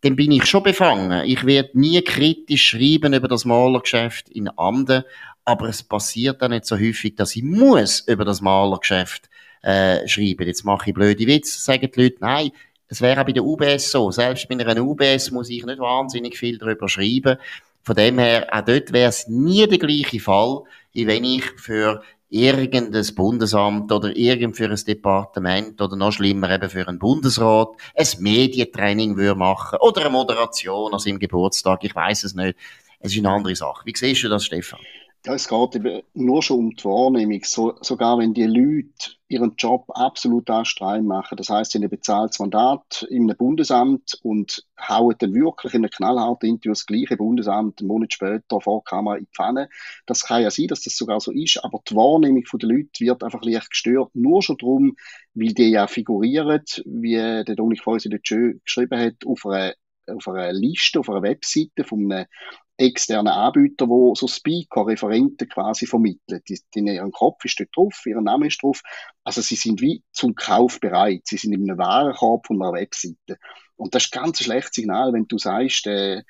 dann 0.00 0.16
bin 0.16 0.32
ich 0.32 0.46
schon 0.46 0.62
befangen. 0.62 1.24
Ich 1.24 1.44
werde 1.46 1.78
nie 1.78 2.02
kritisch 2.02 2.68
schreiben 2.68 3.12
über 3.12 3.28
das 3.28 3.44
Malergeschäft 3.44 4.28
in 4.28 4.48
Anden, 4.48 5.04
aber 5.44 5.68
es 5.68 5.82
passiert 5.82 6.42
auch 6.42 6.48
nicht 6.48 6.66
so 6.66 6.76
häufig, 6.76 7.14
dass 7.14 7.36
ich 7.36 7.42
muss 7.42 8.00
über 8.00 8.24
das 8.24 8.40
Malergeschäft 8.40 9.30
äh, 9.62 10.06
schreiben. 10.08 10.46
Jetzt 10.46 10.64
mache 10.64 10.90
ich 10.90 10.94
blöde 10.94 11.26
Witze, 11.26 11.60
sagen 11.60 11.90
die 11.94 12.02
Leute, 12.02 12.16
nein, 12.20 12.50
es 12.88 13.00
wäre 13.00 13.20
auch 13.20 13.26
bei 13.26 13.32
der 13.32 13.44
UBS 13.44 13.92
so. 13.92 14.10
Selbst 14.10 14.48
bei 14.48 14.58
einer 14.58 14.82
UBS 14.82 15.30
muss 15.30 15.48
ich 15.48 15.64
nicht 15.64 15.78
wahnsinnig 15.78 16.36
viel 16.36 16.58
darüber 16.58 16.88
schreiben. 16.88 17.38
Von 17.82 17.94
dem 17.94 18.18
her, 18.18 18.48
auch 18.52 18.62
dort 18.62 18.92
wäre 18.92 19.08
es 19.08 19.28
nie 19.28 19.66
der 19.66 19.78
gleiche 19.78 20.18
Fall, 20.18 20.62
wie 20.92 21.06
wenn 21.06 21.24
ich 21.24 21.44
für 21.56 22.02
irgendein 22.30 23.14
Bundesamt 23.14 23.90
oder 23.90 24.16
irgend 24.16 24.56
für 24.56 24.70
ein 24.70 24.76
Departement 24.76 25.80
oder 25.82 25.96
noch 25.96 26.12
schlimmer 26.12 26.50
eben 26.50 26.70
für 26.70 26.86
einen 26.86 26.98
Bundesrat 26.98 27.70
ein 27.96 28.06
Medientraining 28.20 29.16
würde 29.16 29.38
machen 29.38 29.78
oder 29.80 30.02
eine 30.02 30.10
Moderation 30.10 30.94
an 30.94 31.00
seinem 31.00 31.18
Geburtstag, 31.18 31.84
ich 31.84 31.94
weiß 31.94 32.24
es 32.24 32.34
nicht. 32.34 32.56
Es 33.00 33.12
ist 33.12 33.18
eine 33.18 33.30
andere 33.30 33.56
Sache. 33.56 33.82
Wie 33.84 33.94
siehst 33.96 34.22
du 34.22 34.28
das, 34.28 34.44
Stefan? 34.44 34.80
Es 35.22 35.48
geht 35.48 35.82
nur 36.14 36.42
schon 36.42 36.58
um 36.58 36.70
die 36.70 36.84
Wahrnehmung. 36.84 37.40
So, 37.44 37.74
sogar 37.82 38.18
wenn 38.18 38.32
die 38.32 38.46
Leute 38.46 39.16
ihren 39.28 39.54
Job 39.58 39.84
absolut 39.88 40.48
anstrengend 40.48 41.08
machen, 41.08 41.36
das 41.36 41.50
heißt, 41.50 41.72
sie 41.72 41.78
haben 41.78 41.84
ein 41.84 41.90
bezahltes 41.90 42.38
Mandat 42.38 43.06
in 43.10 43.24
einem 43.24 43.36
Bundesamt 43.36 44.18
und 44.22 44.64
hauen 44.80 45.14
dann 45.18 45.34
wirklich 45.34 45.74
in 45.74 45.80
einer 45.80 45.90
knallharten 45.90 46.48
Interview 46.48 46.72
das 46.72 46.86
gleiche 46.86 47.18
Bundesamt 47.18 47.80
einen 47.80 47.88
Monat 47.88 48.14
später 48.14 48.62
vor 48.62 48.82
Kamera 48.82 49.16
in 49.16 49.24
die 49.24 49.30
Pfanne. 49.36 49.68
Das 50.06 50.24
kann 50.24 50.42
ja 50.42 50.50
sein, 50.50 50.68
dass 50.68 50.84
das 50.84 50.96
sogar 50.96 51.20
so 51.20 51.32
ist, 51.32 51.62
aber 51.62 51.80
die 51.86 51.96
Wahrnehmung 51.96 52.44
der 52.54 52.68
Leute 52.70 53.00
wird 53.00 53.22
einfach 53.22 53.42
leicht 53.42 53.68
gestört, 53.68 54.10
nur 54.14 54.42
schon 54.42 54.56
darum, 54.56 54.96
weil 55.34 55.52
die 55.52 55.68
ja 55.68 55.86
figurieren, 55.86 56.62
wie 56.86 57.16
der 57.16 57.56
Dominik 57.56 57.82
Feusi 57.82 58.08
geschrieben 58.08 58.98
hat, 58.98 59.26
auf 59.26 59.44
einer 59.44 59.74
auf 60.06 60.26
einer 60.26 60.52
Liste, 60.52 60.98
auf 60.98 61.08
einer 61.08 61.22
Webseite 61.22 61.84
von 61.84 62.10
einem 62.10 62.26
externen 62.80 63.32
Anbieter, 63.32 63.88
wo 63.88 64.14
so 64.14 64.26
Speaker, 64.26 64.86
Referenten 64.86 65.48
quasi 65.48 65.86
vermitteln. 65.86 66.40
Die, 66.48 66.58
die, 66.74 66.80
ihren 66.80 67.12
Kopf 67.12 67.44
ist 67.44 67.60
dort 67.60 67.76
drauf, 67.76 68.02
ihr 68.06 68.20
Name 68.20 68.46
ist 68.46 68.62
drauf. 68.62 68.82
Also 69.22 69.42
sie 69.42 69.56
sind 69.56 69.80
wie 69.80 70.02
zum 70.12 70.34
Kauf 70.34 70.80
bereit. 70.80 71.22
Sie 71.24 71.36
sind 71.36 71.52
in 71.52 71.70
einem 71.70 71.78
Warenkorb 71.78 72.46
von 72.46 72.60
einer 72.62 72.72
Webseite. 72.72 73.38
Und 73.76 73.94
das 73.94 74.04
ist 74.04 74.16
ein 74.16 74.22
ganz 74.22 74.42
schlechtes 74.42 74.74
Signal, 74.74 75.12
wenn 75.12 75.28
du 75.28 75.38
sagst, 75.38 75.86
äh, 75.86 76.22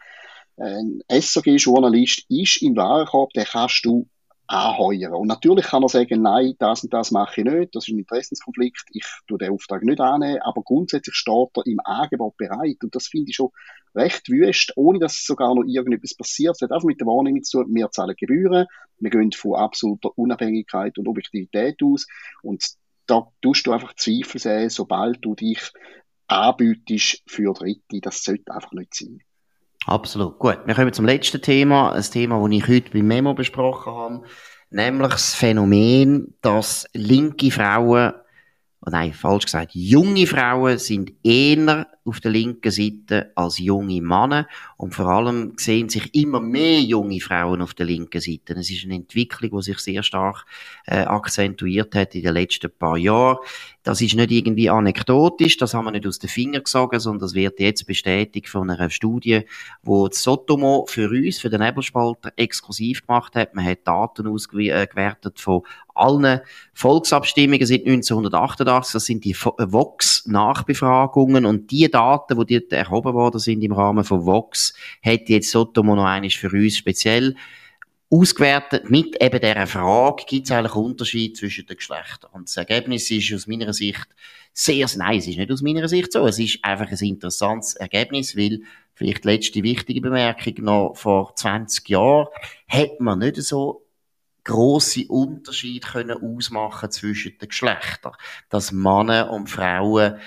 ein 0.57 1.01
SAG-Journalist 1.09 2.27
ist 2.29 2.63
im 2.63 2.77
Warenkorb, 2.77 3.33
den 3.33 3.45
kannst 3.45 3.85
du 3.85 4.09
anheuern. 4.51 5.15
Und 5.15 5.29
natürlich 5.29 5.67
kann 5.67 5.85
er 5.85 5.89
sagen, 5.89 6.23
nein, 6.23 6.55
das 6.59 6.83
und 6.83 6.93
das 6.93 7.13
mache 7.13 7.41
ich 7.41 7.47
nicht, 7.47 7.75
das 7.75 7.87
ist 7.87 7.95
ein 7.95 8.01
Interessenskonflikt, 8.01 8.83
ich 8.91 9.05
tue 9.29 9.39
den 9.39 9.53
Auftrag 9.53 9.83
nicht 9.85 10.01
annehmen, 10.01 10.41
aber 10.43 10.63
grundsätzlich 10.63 11.15
steht 11.15 11.57
er 11.57 11.67
im 11.67 11.79
Angebot 11.85 12.37
bereit. 12.37 12.79
Und 12.83 12.95
das 12.95 13.07
finde 13.07 13.31
ich 13.31 13.37
schon 13.37 13.51
recht 13.95 14.29
wüst, 14.29 14.73
ohne 14.75 14.99
dass 14.99 15.25
sogar 15.25 15.55
noch 15.55 15.63
irgendetwas 15.65 16.15
passiert. 16.15 16.57
Es 16.57 16.63
hat 16.63 16.73
einfach 16.73 16.87
mit 16.87 17.01
der 17.01 17.07
Wahrnehmung 17.07 17.45
zu 17.45 17.63
tun, 17.63 17.75
wir 17.75 17.91
zahlen 17.91 18.17
Gebühren, 18.19 18.67
wir 18.99 19.11
gehen 19.11 19.31
von 19.33 19.55
absoluter 19.55 20.11
Unabhängigkeit 20.19 20.99
und 20.99 21.07
Objektivität 21.07 21.77
aus 21.83 22.07
und 22.43 22.65
da 23.07 23.29
tust 23.43 23.67
du 23.67 23.73
einfach 23.73 23.95
Zweifel 23.95 24.41
sehen, 24.41 24.71
sobald 24.71 25.25
du 25.25 25.35
dich 25.35 25.73
anbietest 26.27 27.23
für 27.27 27.53
Dritte. 27.55 28.01
Das 28.01 28.23
sollte 28.23 28.53
einfach 28.53 28.73
nicht 28.73 28.95
sein. 28.95 29.21
Absolut. 29.87 30.39
Gut. 30.39 30.59
Wir 30.67 30.75
kommen 30.75 30.93
zum 30.93 31.07
letzten 31.07 31.41
Thema. 31.41 31.93
Ein 31.93 32.03
Thema, 32.03 32.43
das 32.43 32.57
ich 32.57 32.69
heute 32.69 32.91
beim 32.91 33.07
Memo 33.07 33.35
besprochen 33.35 33.93
habe. 33.93 34.23
Nämlich 34.71 35.11
das 35.11 35.35
Phänomen, 35.35 36.35
dass 36.43 36.87
linke 36.93 37.51
Frauen, 37.51 38.13
oh 38.87 38.91
nein, 38.91 39.13
falsch 39.13 39.47
gesagt, 39.47 39.73
junge 39.75 40.27
Frauen 40.27 40.79
sind 40.79 41.13
eher 41.25 41.89
auf 42.05 42.21
der 42.21 42.31
linken 42.31 42.71
Seite 42.71 43.33
als 43.35 43.59
junge 43.59 44.01
Männer. 44.01 44.47
Und 44.77 44.95
vor 44.95 45.07
allem 45.07 45.55
sehen 45.57 45.89
sich 45.89 46.15
immer 46.15 46.41
mehr 46.41 46.81
junge 46.81 47.21
Frauen 47.21 47.63
auf 47.63 47.75
der 47.75 47.87
linken 47.87 48.21
Seite. 48.21 48.53
Es 48.55 48.71
ist 48.71 48.85
eine 48.85 48.95
Entwicklung, 48.95 49.59
die 49.59 49.65
sich 49.65 49.79
sehr 49.79 50.03
stark 50.03 50.45
äh, 50.87 51.01
akzentuiert 51.01 51.95
hat 51.95 52.15
in 52.15 52.23
den 52.23 52.35
letzten 52.35 52.71
paar 52.71 52.97
Jahren. 52.97 53.39
Das 53.83 54.03
ist 54.03 54.15
nicht 54.15 54.31
irgendwie 54.31 54.69
anekdotisch, 54.69 55.57
das 55.57 55.73
haben 55.73 55.87
wir 55.87 55.93
nicht 55.93 56.07
aus 56.07 56.19
den 56.19 56.29
Fingern 56.29 56.65
gesogen, 56.65 57.01
sondern 57.01 57.21
das 57.21 57.33
wird 57.33 57.61
jetzt 57.61 57.87
bestätigt 57.87 58.47
von 58.49 58.69
einer 58.69 58.91
Studie, 58.91 59.47
wo 59.83 60.07
Sotomo 60.11 60.85
für 60.87 61.09
uns, 61.09 61.39
für 61.39 61.49
den 61.49 61.63
Nebelspalter, 61.63 62.31
exklusiv 62.37 63.07
gemacht 63.07 63.35
hat. 63.37 63.55
Man 63.55 63.65
hat 63.65 63.87
Daten 63.87 64.27
ausgewertet 64.27 65.41
von 65.41 65.63
allen 65.95 66.41
Volksabstimmungen 66.75 67.67
seit 67.67 67.87
1988. 67.87 68.93
Das 68.93 69.07
sind 69.07 69.25
die 69.25 69.35
Vox-Nachbefragungen 69.35 71.47
und 71.47 71.71
die 71.71 71.91
Daten, 71.91 72.47
die 72.47 72.61
dort 72.61 72.73
erhoben 72.73 73.15
worden 73.15 73.39
sind 73.39 73.63
im 73.63 73.73
Rahmen 73.73 74.05
von 74.05 74.27
Vox, 74.27 74.75
hat 75.03 75.31
jetzt 75.31 75.51
Sotomo 75.51 75.97
noch 75.97 76.05
eines 76.05 76.35
für 76.35 76.51
uns 76.51 76.77
speziell 76.77 77.35
ausgewertet 78.11 78.91
mit 78.91 79.23
eben 79.23 79.41
dieser 79.41 79.67
Frage, 79.67 80.25
gibt 80.27 80.47
es 80.47 80.51
eigentlich 80.53 80.75
Unterschied 80.75 81.37
zwischen 81.37 81.67
den 81.67 81.77
Geschlechtern? 81.77 82.31
Und 82.33 82.49
das 82.49 82.57
Ergebnis 82.57 83.11
ist 83.11 83.33
aus 83.33 83.47
meiner 83.47 83.73
Sicht 83.73 84.09
sehr, 84.53 84.89
nein, 84.97 85.19
es 85.19 85.29
ist 85.29 85.39
nicht 85.39 85.51
aus 85.51 85.63
meiner 85.63 85.89
Sicht 85.89 86.13
so, 86.13 86.27
es 86.27 86.39
ist 86.39 86.59
einfach 86.65 86.91
ein 86.91 87.07
interessantes 87.07 87.75
Ergebnis, 87.75 88.37
weil 88.37 88.63
vielleicht 88.95 89.25
letzte 89.25 89.63
wichtige 89.63 90.01
Bemerkung 90.01 90.55
noch 90.65 90.95
vor 90.97 91.35
20 91.37 91.89
Jahren 91.89 92.27
hat 92.69 93.01
man 93.01 93.21
nicht 93.21 93.37
so 93.37 93.87
grosse 94.43 95.07
Unterschied 95.07 95.87
können 95.87 96.21
ausmachen 96.21 96.91
zwischen 96.91 97.39
den 97.39 97.49
Geschlechtern, 97.49 98.15
dass 98.49 98.73
Männer 98.73 99.31
und 99.31 99.49
Frauen 99.49 100.19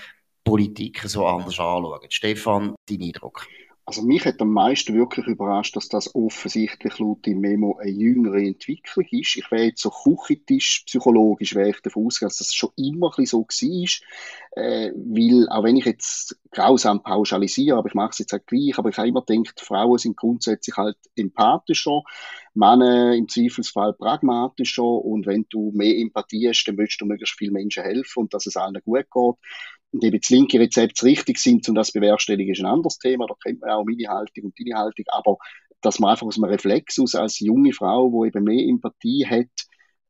Politiker 0.43 1.07
so 1.07 1.25
anders 1.25 1.59
anschauen. 1.59 1.99
Stefan, 2.09 2.75
dein 2.89 3.01
Eindruck? 3.01 3.47
Also 3.85 4.01
mich 4.01 4.23
hat 4.25 4.41
am 4.41 4.53
meisten 4.53 4.93
wirklich 4.93 5.27
überrascht, 5.27 5.75
dass 5.75 5.89
das 5.89 6.15
offensichtlich 6.15 6.99
laut 6.99 7.25
dem 7.25 7.41
Memo 7.41 7.77
eine 7.77 7.91
jüngere 7.91 8.37
Entwicklung 8.37 9.05
ist. 9.11 9.35
Ich 9.35 9.51
wäre 9.51 9.65
jetzt 9.65 9.81
so 9.81 9.89
kuchetisch, 9.89 10.83
psychologisch, 10.85 11.53
wäre 11.53 11.71
ich 11.71 11.81
davon 11.81 12.07
ausgegangen, 12.07 12.29
dass 12.29 12.37
das 12.37 12.53
schon 12.53 12.69
immer 12.77 13.11
ein 13.17 13.25
so 13.25 13.41
war. 13.41 14.63
Äh, 14.63 14.91
weil, 14.95 15.49
auch 15.49 15.63
wenn 15.65 15.75
ich 15.75 15.83
jetzt 15.83 16.39
grausam 16.51 17.03
pauschalisiere, 17.03 17.77
aber 17.77 17.89
ich 17.89 17.93
mache 17.93 18.11
es 18.11 18.19
jetzt 18.19 18.33
auch 18.33 18.45
gleich, 18.45 18.77
aber 18.77 18.89
ich 18.89 18.97
habe 18.97 19.09
immer 19.09 19.21
gedacht, 19.25 19.59
Frauen 19.59 19.97
sind 19.97 20.15
grundsätzlich 20.15 20.77
halt 20.77 20.97
empathischer, 21.17 22.03
Männer 22.53 23.15
im 23.15 23.27
Zweifelsfall 23.27 23.93
pragmatischer 23.93 24.83
und 24.83 25.25
wenn 25.25 25.45
du 25.49 25.71
mehr 25.73 25.97
Empathie 25.97 26.47
hast, 26.47 26.63
dann 26.65 26.77
willst 26.77 27.01
du 27.01 27.05
möglichst 27.05 27.37
vielen 27.37 27.53
Menschen 27.53 27.83
helfen 27.83 28.21
und 28.21 28.33
dass 28.33 28.45
es 28.45 28.55
allen 28.55 28.81
gut 28.85 29.07
geht. 29.11 29.35
Und 29.93 30.03
eben 30.03 30.19
das 30.19 30.29
linke 30.29 30.59
Rezept 30.59 31.03
richtig 31.03 31.37
sind, 31.37 31.69
um 31.69 31.75
das 31.75 31.91
bewerkstelligen, 31.91 32.51
ist 32.51 32.59
ein 32.59 32.65
anderes 32.65 32.97
Thema. 32.97 33.27
Da 33.27 33.35
kennt 33.41 33.61
man 33.61 33.69
auch 33.69 33.85
meine 33.85 34.07
Haltung 34.09 34.45
und 34.45 34.59
deine 34.59 34.77
Haltung. 34.77 35.05
Aber 35.09 35.37
dass 35.81 35.99
man 35.99 36.11
einfach 36.11 36.25
aus 36.25 36.37
einem 36.37 36.51
Reflex 36.51 36.99
aus 36.99 37.13
als 37.13 37.39
junge 37.39 37.73
Frau, 37.73 38.09
die 38.09 38.29
eben 38.29 38.43
mehr 38.43 38.67
Empathie 38.67 39.25
hat, 39.27 39.47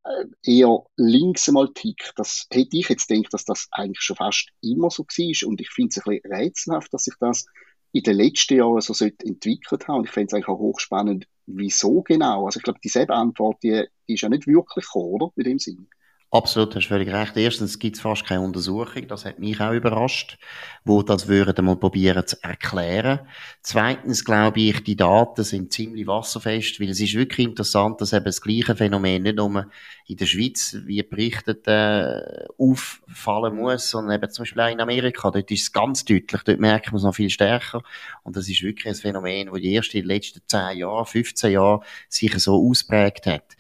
äh, 0.06 0.26
eher 0.44 0.84
links 0.96 1.48
einmal 1.50 1.70
tickt, 1.74 2.14
das 2.16 2.48
hätte 2.52 2.78
ich 2.78 2.90
jetzt 2.90 3.08
gedacht, 3.08 3.34
dass 3.34 3.44
das 3.46 3.68
eigentlich 3.72 4.02
schon 4.02 4.16
fast 4.16 4.50
immer 4.62 4.90
so 4.90 5.04
war. 5.04 5.50
Und 5.50 5.62
ich 5.62 5.70
finde 5.70 5.90
es 5.90 5.98
ein 5.98 6.04
bisschen 6.16 6.34
rätselhaft, 6.34 6.94
dass 6.94 7.04
sich 7.04 7.16
das 7.20 7.46
in 7.92 8.04
den 8.04 8.18
letzten 8.18 8.56
Jahren 8.58 8.82
so 8.82 8.94
entwickelt 9.06 9.88
hat. 9.88 9.96
Und 9.96 10.06
ich 10.06 10.12
finde 10.12 10.28
es 10.28 10.34
eigentlich 10.34 10.48
auch 10.48 10.60
hochspannend, 10.60 11.28
wieso 11.46 12.02
genau. 12.04 12.46
Also 12.46 12.60
ich 12.60 12.64
glaube, 12.64 12.80
dieselbe 12.84 13.14
Antwort, 13.14 13.62
die, 13.64 13.86
die 14.08 14.14
ist 14.14 14.22
ja 14.22 14.30
nicht 14.30 14.48
wirklich 14.48 14.86
gekommen, 14.86 15.14
oder? 15.14 15.32
In 15.36 15.44
dem 15.44 15.60
Sinne. 15.60 15.88
Absolut, 16.34 16.76
hast 16.76 16.88
völlig 16.88 17.14
recht. 17.14 17.38
Erstens 17.38 17.78
gibt 17.78 17.96
es 17.96 18.02
fast 18.02 18.26
keine 18.26 18.42
Untersuchung, 18.42 19.08
das 19.08 19.24
hat 19.24 19.38
mich 19.38 19.62
auch 19.62 19.72
überrascht, 19.72 20.40
wo 20.84 21.04
das 21.04 21.28
würden 21.28 21.64
mal 21.64 21.76
probieren 21.76 22.26
zu 22.26 22.38
erklären. 22.42 23.20
Zweitens 23.62 24.26
glaube 24.26 24.60
ich, 24.62 24.84
die 24.84 24.96
Daten 24.96 25.44
sind 25.44 25.72
ziemlich 25.72 26.08
wasserfest, 26.08 26.80
weil 26.80 26.90
es 26.90 27.00
ist 27.00 27.14
wirklich 27.14 27.48
interessant, 27.48 28.02
dass 28.02 28.14
eben 28.14 28.26
das 28.26 28.42
gleiche 28.42 28.76
Phänomen 28.76 29.22
nicht 29.22 29.36
nur 29.36 29.68
in 30.08 30.18
der 30.18 30.26
Schweiz, 30.26 30.76
wie 30.86 31.04
berichtet, 31.04 31.68
äh, 31.68 32.48
auffallen 32.58 33.56
muss, 33.56 33.92
sondern 33.92 34.16
eben 34.16 34.32
zum 34.32 34.42
Beispiel 34.42 34.62
auch 34.64 34.72
in 34.72 34.82
Amerika. 34.82 35.30
Dort 35.30 35.52
ist 35.52 35.62
es 35.62 35.72
ganz 35.72 36.04
deutlich, 36.04 36.42
dort 36.42 36.60
merkt 36.60 36.88
man 36.88 36.98
es 36.98 37.04
noch 37.04 37.14
viel 37.14 37.30
stärker. 37.30 37.84
Und 38.24 38.36
das 38.36 38.50
ist 38.50 38.64
wirklich 38.64 38.88
ein 38.88 38.96
Phänomen, 38.96 39.52
das 39.52 39.62
die 39.62 39.74
erst 39.74 39.94
in 39.94 40.02
den 40.02 40.08
letzten 40.08 40.42
10 40.48 40.80
Jahren, 40.80 41.06
15 41.06 41.52
Jahren 41.52 41.82
sich 42.10 42.34
so 42.40 42.56
ausprägt 42.68 43.28
hat. 43.28 43.56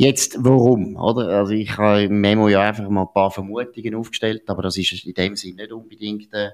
Jetzt, 0.00 0.36
warum, 0.38 0.94
oder? 0.94 1.28
Also 1.28 1.54
ich 1.54 1.76
habe 1.76 2.07
im 2.08 2.20
Memo 2.20 2.48
ja 2.48 2.62
einfach 2.62 2.88
mal 2.88 3.02
ein 3.02 3.12
paar 3.12 3.30
Vermutungen 3.30 3.94
aufgestellt, 3.94 4.48
aber 4.48 4.62
das 4.62 4.76
ist 4.76 5.04
in 5.04 5.14
dem 5.14 5.36
Sinne 5.36 5.62
nicht 5.62 5.72
unbedingt 5.72 6.32
äh, 6.34 6.50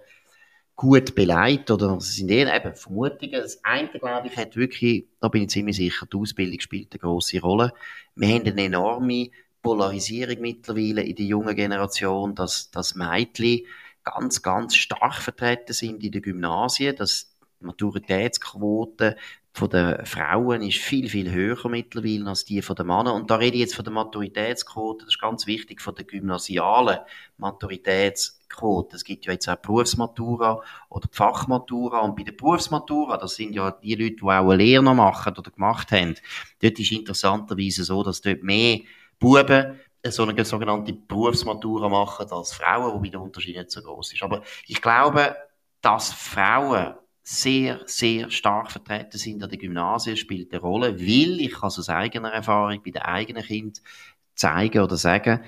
gut 0.77 1.15
beleidigt, 1.15 1.71
oder 1.71 1.97
es 1.97 2.17
sind 2.17 2.31
eher 2.31 2.55
eben 2.55 2.75
Vermutungen. 2.75 3.41
Das 3.41 3.63
eine, 3.65 3.89
glaube 3.89 4.29
ich, 4.29 4.37
hat 4.37 4.57
wirklich, 4.57 5.07
da 5.21 5.29
bin 5.29 5.43
ich 5.43 5.51
ziemlich 5.51 5.77
sicher, 5.77 6.07
die 6.07 6.17
Ausbildung 6.17 6.61
spielt 6.61 6.93
eine 6.93 7.01
grosse 7.01 7.41
Rolle. 7.41 7.73
Wir 8.15 8.29
haben 8.29 8.47
eine 8.47 8.65
enorme 8.65 9.31
Polarisierung 9.63 10.41
mittlerweile 10.41 11.03
in 11.03 11.17
der 11.17 11.27
jungen 11.27 11.55
Generation, 11.55 12.35
dass, 12.35 12.71
dass 12.71 12.95
Mädchen 12.95 13.63
ganz, 14.03 14.43
ganz 14.43 14.77
stark 14.77 15.15
vertreten 15.15 15.73
sind 15.73 16.05
in 16.05 16.13
den 16.13 16.23
Gymnasien, 16.23 16.95
dass 16.97 17.35
die 17.61 17.65
Maturitätsquote 17.65 19.17
von 19.57 19.71
den 19.71 20.05
Frauen 20.05 20.63
ist 20.63 20.79
viel, 20.79 21.09
viel 21.09 21.31
höher 21.31 21.69
mittlerweile 21.69 22.27
als 22.27 22.45
die 22.45 22.61
von 22.61 22.75
den 22.75 22.89
Männern. 22.89 23.15
Und 23.15 23.31
da 23.31 23.37
rede 23.37 23.55
ich 23.55 23.61
jetzt 23.61 23.77
von 23.77 23.85
der 23.85 23.95
Maturitätsquote, 23.95 25.05
das 25.05 25.15
ist 25.15 25.21
ganz 25.21 25.47
wichtig, 25.47 25.81
von 25.81 25.95
der 25.95 26.05
gymnasialen 26.05 26.99
Maturitätsquote. 27.37 28.97
Es 28.97 29.05
gibt 29.05 29.27
ja 29.27 29.33
jetzt 29.33 29.49
auch 29.49 29.55
Berufsmatura 29.55 30.61
oder 30.89 31.07
die 31.07 31.17
Fachmatura. 31.17 32.01
Und 32.01 32.17
bei 32.17 32.25
der 32.25 32.33
Berufsmatura, 32.33 33.17
das 33.17 33.37
sind 33.37 33.55
ja 33.55 33.71
die 33.71 33.95
Leute, 33.95 34.17
die 34.17 34.23
auch 34.23 34.29
eine 34.29 34.57
Lehre 34.57 34.83
noch 34.83 34.95
machen 34.95 35.39
oder 35.39 35.53
gemacht 35.53 35.93
haben, 35.93 36.17
dort 36.61 36.81
ist 36.81 36.91
interessanterweise 36.91 37.85
so, 37.85 38.03
dass 38.03 38.23
dort 38.23 38.43
mehr 38.43 38.81
Buben 39.21 39.79
so 40.05 40.25
eine 40.25 40.45
sogenannte 40.45 40.95
Berufsmatura 40.95 41.89
machen 41.89 42.27
als 42.29 42.53
Frauen, 42.53 42.93
wobei 42.93 43.09
der 43.09 43.21
Unterschied 43.21 43.57
nicht 43.57 43.71
so 43.71 43.83
groß 43.83 44.15
ist. 44.15 44.23
Aber 44.25 44.43
ich 44.67 44.83
glaube, 44.83 45.37
dass 45.81 46.13
Frauen 46.13 46.95
sehr, 47.25 47.81
sehr 47.87 48.31
stark 48.31 48.71
vertreten 48.71 49.17
sind 49.19 49.43
an 49.43 49.49
den 49.49 49.59
Gymnasien, 49.59 50.17
spielt 50.17 50.53
eine 50.53 50.61
Rolle, 50.61 51.01
weil 51.01 51.41
ich 51.41 51.53
kann 51.53 51.69
aus 51.69 51.89
eigener 51.89 52.31
Erfahrung 52.31 52.83
bei 52.85 52.91
den 52.91 53.03
eigenen 53.03 53.43
Kindern 53.43 53.83
zeigen 54.35 54.83
oder 54.83 54.97
sagen, 54.97 55.41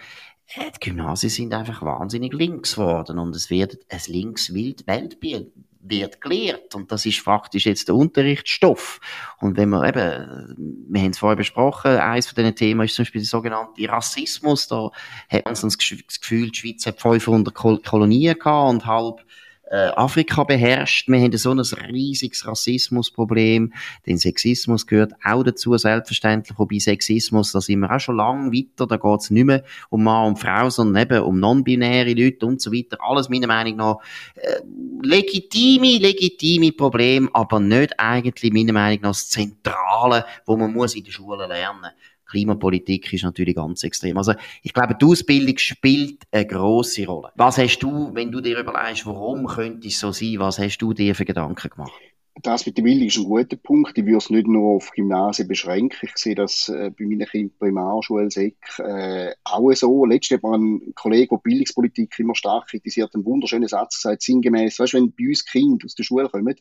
äh, 0.54 0.70
die 0.74 0.80
Gymnasien 0.80 1.30
sind 1.30 1.52
einfach 1.52 1.82
wahnsinnig 1.82 2.32
links 2.32 2.76
geworden 2.76 3.18
und 3.18 3.36
es 3.36 3.50
wird 3.50 3.78
ein 3.90 4.00
links 4.06 4.52
Weltbild 4.54 5.52
wird 5.88 6.20
gelehrt. 6.20 6.74
Und 6.74 6.90
das 6.90 7.06
ist 7.06 7.20
faktisch 7.20 7.66
jetzt 7.66 7.88
der 7.88 7.94
Unterrichtsstoff. 7.94 9.00
Und 9.40 9.56
wenn 9.56 9.68
man 9.68 9.88
eben, 9.88 10.86
wir 10.88 11.00
haben 11.00 11.10
es 11.10 11.18
vorher 11.18 11.36
besprochen, 11.36 11.92
eines 11.96 12.26
von 12.26 12.36
diesen 12.36 12.56
Themen 12.56 12.84
ist 12.84 12.94
zum 12.94 13.04
Beispiel 13.04 13.20
der 13.20 13.28
sogenannte 13.28 13.88
Rassismus. 13.88 14.68
Da 14.68 14.90
hat 15.30 15.44
man 15.44 15.54
so 15.54 15.68
das 15.68 15.78
Gefühl, 15.78 16.50
die 16.50 16.58
Schweiz 16.58 16.86
hat 16.86 17.00
500 17.00 17.54
Kolonien 17.54 18.38
gehabt 18.38 18.70
und 18.70 18.86
halb 18.86 19.24
äh, 19.66 19.88
Afrika 19.96 20.44
beherrscht. 20.44 21.08
Wir 21.08 21.20
haben 21.20 21.36
so 21.36 21.50
ein 21.50 21.60
riesiges 21.90 22.46
Rassismusproblem. 22.46 23.72
Den 24.06 24.18
Sexismus 24.18 24.86
gehört 24.86 25.12
auch 25.24 25.42
dazu, 25.42 25.76
selbstverständlich. 25.76 26.58
Wobei 26.58 26.78
Sexismus, 26.78 27.52
da 27.52 27.60
sind 27.60 27.80
wir 27.80 27.90
auch 27.90 28.00
schon 28.00 28.16
lange 28.16 28.52
weiter. 28.52 28.86
Da 28.86 28.96
geht 28.96 29.20
es 29.20 29.30
nicht 29.30 29.44
mehr 29.44 29.64
um 29.90 30.04
Mann 30.04 30.28
und 30.28 30.38
Frau, 30.38 30.70
sondern 30.70 31.02
eben 31.02 31.24
um 31.24 31.40
non-binäre 31.40 32.12
Leute 32.12 32.46
und 32.46 32.60
so 32.60 32.72
weiter. 32.72 32.98
Alles 33.00 33.28
meiner 33.28 33.48
Meinung 33.48 33.76
nach 33.76 33.96
äh, 34.36 34.60
legitime, 35.02 35.98
legitime 35.98 36.72
Probleme, 36.72 37.28
aber 37.32 37.60
nicht 37.60 37.98
eigentlich 37.98 38.52
meiner 38.52 38.72
Meinung 38.72 39.02
nach 39.02 39.10
das 39.10 39.28
Zentrale, 39.28 40.24
wo 40.44 40.56
man 40.56 40.72
muss 40.72 40.94
in 40.94 41.04
der 41.04 41.12
Schule 41.12 41.46
lernen 41.46 41.80
muss. 41.80 41.90
Klimapolitik 42.26 43.12
ist 43.12 43.24
natürlich 43.24 43.54
ganz 43.54 43.82
extrem. 43.84 44.18
Also 44.18 44.34
ich 44.62 44.72
glaube, 44.72 44.96
die 45.00 45.04
Ausbildung 45.04 45.58
spielt 45.58 46.24
eine 46.30 46.46
große 46.46 47.06
Rolle. 47.06 47.30
Was 47.36 47.58
hast 47.58 47.78
du, 47.78 48.10
wenn 48.14 48.30
du 48.30 48.40
dir 48.40 48.58
überlegst, 48.58 49.06
warum 49.06 49.46
könnte 49.46 49.88
es 49.88 49.98
so 49.98 50.12
sein, 50.12 50.38
was 50.38 50.58
hast 50.58 50.78
du 50.78 50.92
dir 50.92 51.14
für 51.14 51.24
Gedanken 51.24 51.70
gemacht? 51.70 51.92
Das 52.42 52.66
mit 52.66 52.76
der 52.76 52.82
Bildung 52.82 53.06
ist 53.08 53.16
ein 53.16 53.24
guter 53.24 53.56
Punkt. 53.56 53.96
Ich 53.96 54.04
würde 54.04 54.18
es 54.18 54.30
nicht 54.30 54.46
nur 54.46 54.76
auf 54.76 54.90
Gymnasien 54.90 55.48
beschränken. 55.48 55.98
Ich 56.02 56.16
sehe 56.16 56.34
das 56.34 56.68
äh, 56.68 56.90
bei 56.90 57.06
meinen 57.06 57.26
Kindern 57.26 57.56
Primarschule, 57.58 58.30
Sek, 58.30 58.56
äh, 58.78 59.32
auch 59.44 59.72
so. 59.72 60.04
Letztens 60.04 60.38
hat 60.38 60.42
mir 60.42 60.56
ein 60.56 60.92
Kollege, 60.94 61.28
der 61.30 61.38
Bildungspolitik 61.38 62.18
immer 62.18 62.34
stark 62.34 62.68
kritisiert, 62.68 63.14
einen 63.14 63.24
wunderschönen 63.24 63.68
Satz 63.68 64.02
gesagt, 64.02 64.22
sinngemäß, 64.22 64.78
weißt, 64.78 64.94
wenn 64.94 65.12
bei 65.12 65.28
uns 65.28 65.46
Kinder 65.46 65.86
aus 65.86 65.94
der 65.94 66.04
Schule 66.04 66.28
kommen, 66.28 66.54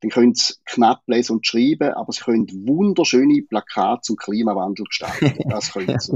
dann 0.00 0.10
können 0.10 0.34
sie 0.34 0.54
knapp 0.64 1.02
lesen 1.06 1.36
und 1.36 1.46
schreiben, 1.46 1.92
aber 1.92 2.12
sie 2.12 2.22
können 2.22 2.48
wunderschöne 2.66 3.42
Plakate 3.42 4.00
zum 4.02 4.16
Klimawandel 4.16 4.86
gestalten. 4.86 5.34
Das 5.48 5.72
können 5.72 5.98
sie. 5.98 6.12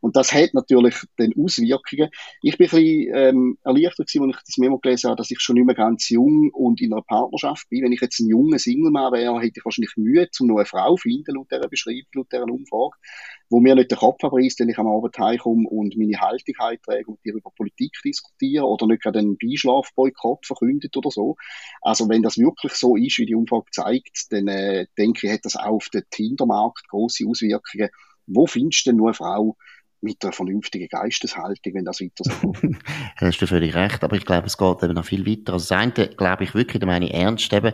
Und 0.00 0.16
das 0.16 0.32
hat 0.32 0.54
natürlich 0.54 0.94
dann 1.16 1.32
Auswirkungen. 1.38 2.08
Ich 2.40 2.56
bin 2.56 2.66
ein 2.66 2.70
bisschen 2.70 3.14
ähm, 3.14 3.58
erleichtert 3.64 4.08
gewesen, 4.08 4.30
als 4.30 4.38
ich 4.38 4.44
das 4.46 4.58
Memo 4.58 4.78
gelesen 4.78 5.08
habe, 5.08 5.16
dass 5.16 5.30
ich 5.30 5.40
schon 5.40 5.54
nicht 5.54 5.66
mehr 5.66 5.74
ganz 5.74 6.08
jung 6.08 6.50
und 6.52 6.80
in 6.80 6.92
einer 6.92 7.02
Partnerschaft 7.02 7.68
bin. 7.68 7.82
Wenn 7.84 7.92
ich 7.92 8.00
jetzt 8.00 8.20
ein 8.20 8.28
junger 8.64 8.90
Single-Mann 8.90 9.12
wäre, 9.12 9.40
hätte 9.40 9.58
ich 9.58 9.64
wahrscheinlich 9.64 9.96
Mühe, 9.96 10.28
um 10.40 10.46
noch 10.46 10.56
eine 10.56 10.66
Frau 10.66 10.96
zu 10.96 11.02
finden, 11.02 11.34
laut 11.34 11.50
dieser 11.50 11.68
Beschreibung, 11.68 12.06
laut 12.14 12.32
dieser 12.32 12.44
Umfrage, 12.44 12.96
wo 13.50 13.60
mir 13.60 13.74
nicht 13.74 13.90
den 13.90 13.98
Kopf 13.98 14.22
abreißt, 14.22 14.60
wenn 14.60 14.68
ich 14.68 14.78
am 14.78 14.86
Abend 14.86 15.18
heimkomme 15.18 15.68
und 15.68 15.96
meine 15.96 16.20
Haltung 16.20 16.54
heimtrage 16.58 17.06
und 17.06 17.18
über 17.22 17.50
Politik 17.56 17.92
diskutiere 18.04 18.64
oder 18.64 18.86
nicht 18.86 19.02
gerade 19.02 19.18
einen 19.18 19.36
Beischlafboykott 19.38 20.46
verkündet 20.46 20.96
oder 20.96 21.10
so. 21.10 21.36
Also 21.82 22.08
wenn 22.08 22.22
das 22.22 22.38
wirklich 22.38 22.72
so 22.72 22.96
ist, 22.96 23.18
wie 23.18 23.26
die 23.26 23.34
Umfrage 23.34 23.66
zeigt, 23.70 24.26
dann 24.30 24.48
äh, 24.48 24.86
denke 24.98 25.26
ich, 25.26 25.32
hat 25.32 25.44
das 25.44 25.56
auch 25.56 25.76
auf 25.76 25.88
den 25.88 26.04
Tindermarkt 26.10 26.88
große 26.88 27.26
Auswirkungen. 27.28 27.90
Wo 28.26 28.46
findest 28.46 28.86
du 28.86 28.90
denn 28.90 28.96
nur 28.96 29.08
eine 29.08 29.14
Frau, 29.14 29.56
mit 30.00 30.22
einer 30.22 30.32
vernünftigen 30.32 30.88
Geisteshaltung, 30.88 31.74
wenn 31.74 31.84
das 31.84 32.00
weiter 32.00 32.24
so 32.24 32.52
hast 33.16 33.42
du 33.42 33.46
völlig 33.46 33.74
recht, 33.74 34.04
aber 34.04 34.16
ich 34.16 34.24
glaube, 34.24 34.46
es 34.46 34.58
geht 34.58 34.82
eben 34.82 34.94
noch 34.94 35.04
viel 35.04 35.26
weiter. 35.26 35.54
Also 35.54 35.68
das 35.68 35.72
eine, 35.72 36.08
glaube 36.08 36.44
ich 36.44 36.54
wirklich, 36.54 36.80
da 36.80 36.86
meine 36.86 37.06
ich 37.06 37.14
ernst 37.14 37.52
eben, 37.52 37.72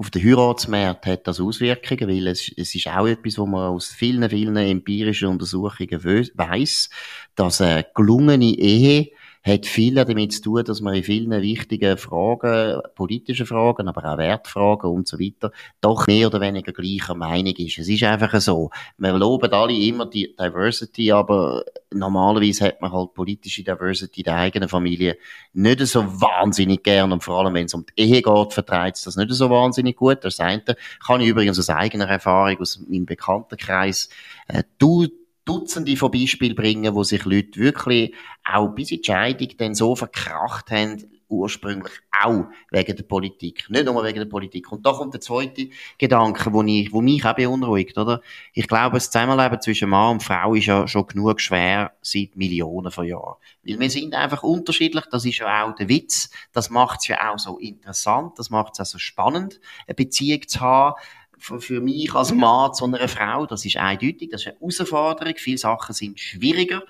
auf 0.00 0.10
den 0.10 0.24
Heiratsmarkt 0.24 1.04
hat 1.04 1.26
das 1.26 1.40
Auswirkungen, 1.40 2.08
weil 2.08 2.28
es, 2.28 2.50
es 2.56 2.74
ist 2.74 2.86
auch 2.86 3.06
etwas, 3.06 3.36
wo 3.36 3.44
man 3.44 3.68
aus 3.68 3.88
vielen, 3.88 4.30
vielen 4.30 4.56
empirischen 4.56 5.28
Untersuchungen 5.28 6.02
weiß, 6.02 6.88
dass 7.34 7.60
eine 7.60 7.84
gelungene 7.94 8.46
Ehe 8.46 9.10
hat 9.42 9.64
viel 9.66 9.94
damit 9.94 10.32
zu 10.32 10.42
tun, 10.42 10.64
dass 10.64 10.80
man 10.80 10.94
in 10.94 11.02
vielen 11.02 11.30
wichtigen 11.42 11.96
Fragen, 11.96 12.80
politischen 12.94 13.46
Fragen, 13.46 13.88
aber 13.88 14.04
auch 14.04 14.18
Wertfragen 14.18 14.90
und 14.90 15.08
so 15.08 15.18
weiter, 15.18 15.50
doch 15.80 16.06
mehr 16.06 16.26
oder 16.26 16.40
weniger 16.40 16.72
gleicher 16.72 17.14
Meinung 17.14 17.54
ist. 17.56 17.78
Es 17.78 17.88
ist 17.88 18.02
einfach 18.02 18.38
so. 18.40 18.70
Wir 18.98 19.12
loben 19.12 19.50
alle 19.52 19.72
immer 19.72 20.06
die 20.06 20.36
Diversity, 20.36 21.10
aber 21.10 21.64
normalerweise 21.90 22.66
hat 22.66 22.82
man 22.82 22.92
halt 22.92 23.14
politische 23.14 23.64
Diversity 23.64 24.22
der 24.22 24.36
eigenen 24.36 24.68
Familie 24.68 25.16
nicht 25.54 25.80
so 25.86 26.04
wahnsinnig 26.20 26.82
gern 26.82 27.12
und 27.12 27.24
vor 27.24 27.40
allem, 27.40 27.54
wenn 27.54 27.66
es 27.66 27.74
um 27.74 27.86
die 27.86 28.02
Ehe 28.02 28.22
geht, 28.22 28.52
vertreibt 28.52 28.98
es 28.98 29.04
das 29.04 29.16
nicht 29.16 29.32
so 29.32 29.48
wahnsinnig 29.48 29.96
gut. 29.96 30.18
Das 30.22 30.38
eine 30.38 30.62
kann 31.04 31.20
ich 31.20 31.28
übrigens 31.28 31.58
aus 31.58 31.70
eigener 31.70 32.08
Erfahrung, 32.08 32.58
aus 32.60 32.78
meinem 32.86 33.06
Bekanntenkreis, 33.06 34.10
äh, 34.48 34.62
du 34.78 35.08
Dutzende 35.50 35.96
von 35.96 36.12
Beispielen 36.12 36.54
bringen, 36.54 36.94
wo 36.94 37.02
sich 37.02 37.24
Leute 37.24 37.58
wirklich 37.58 38.14
auch 38.44 38.68
bis 38.68 38.92
in 38.92 38.98
die 38.98 39.04
Scheidung 39.04 39.48
dann 39.58 39.74
so 39.74 39.96
verkracht 39.96 40.70
haben, 40.70 41.10
ursprünglich 41.28 41.92
auch 42.22 42.44
wegen 42.70 42.96
der 42.96 43.02
Politik. 43.02 43.68
Nicht 43.68 43.84
nur 43.84 44.04
wegen 44.04 44.18
der 44.18 44.26
Politik. 44.26 44.70
Und 44.70 44.86
da 44.86 44.92
kommt 44.92 45.14
der 45.14 45.20
zweite 45.20 45.68
Gedanke, 45.98 46.52
wo, 46.52 46.62
ich, 46.62 46.92
wo 46.92 47.00
mich 47.00 47.24
auch 47.24 47.34
beunruhigt, 47.34 47.98
oder? 47.98 48.20
Ich 48.52 48.68
glaube, 48.68 48.94
das 48.94 49.10
Zusammenleben 49.10 49.60
zwischen 49.60 49.88
Mann 49.88 50.12
und 50.12 50.22
Frau 50.22 50.54
ist 50.54 50.66
ja 50.66 50.86
schon 50.86 51.06
genug 51.08 51.40
schwer 51.40 51.94
seit 52.00 52.36
Millionen 52.36 52.92
von 52.92 53.06
Jahren. 53.06 53.36
Weil 53.64 53.80
wir 53.80 53.90
sind 53.90 54.14
einfach 54.14 54.44
unterschiedlich. 54.44 55.04
Das 55.10 55.24
ist 55.24 55.38
ja 55.38 55.64
auch 55.64 55.74
der 55.74 55.88
Witz. 55.88 56.30
Das 56.52 56.70
macht 56.70 57.00
es 57.00 57.08
ja 57.08 57.32
auch 57.32 57.38
so 57.40 57.58
interessant. 57.58 58.38
Das 58.38 58.50
macht 58.50 58.74
es 58.74 58.80
auch 58.80 58.86
so 58.86 58.98
spannend, 58.98 59.60
eine 59.86 59.94
Beziehung 59.96 60.46
zu 60.46 60.60
haben 60.60 60.94
für 61.40 61.80
mich 61.80 62.14
als 62.14 62.32
Mann 62.32 62.74
zu 62.74 62.84
einer 62.84 63.08
Frau, 63.08 63.46
das 63.46 63.64
ist 63.64 63.76
eindeutig, 63.76 64.28
das 64.30 64.42
ist 64.42 64.48
eine 64.48 64.56
Herausforderung, 64.58 65.34
viele 65.36 65.58
Sachen 65.58 65.94
sind 65.94 66.20
schwieriger. 66.20 66.82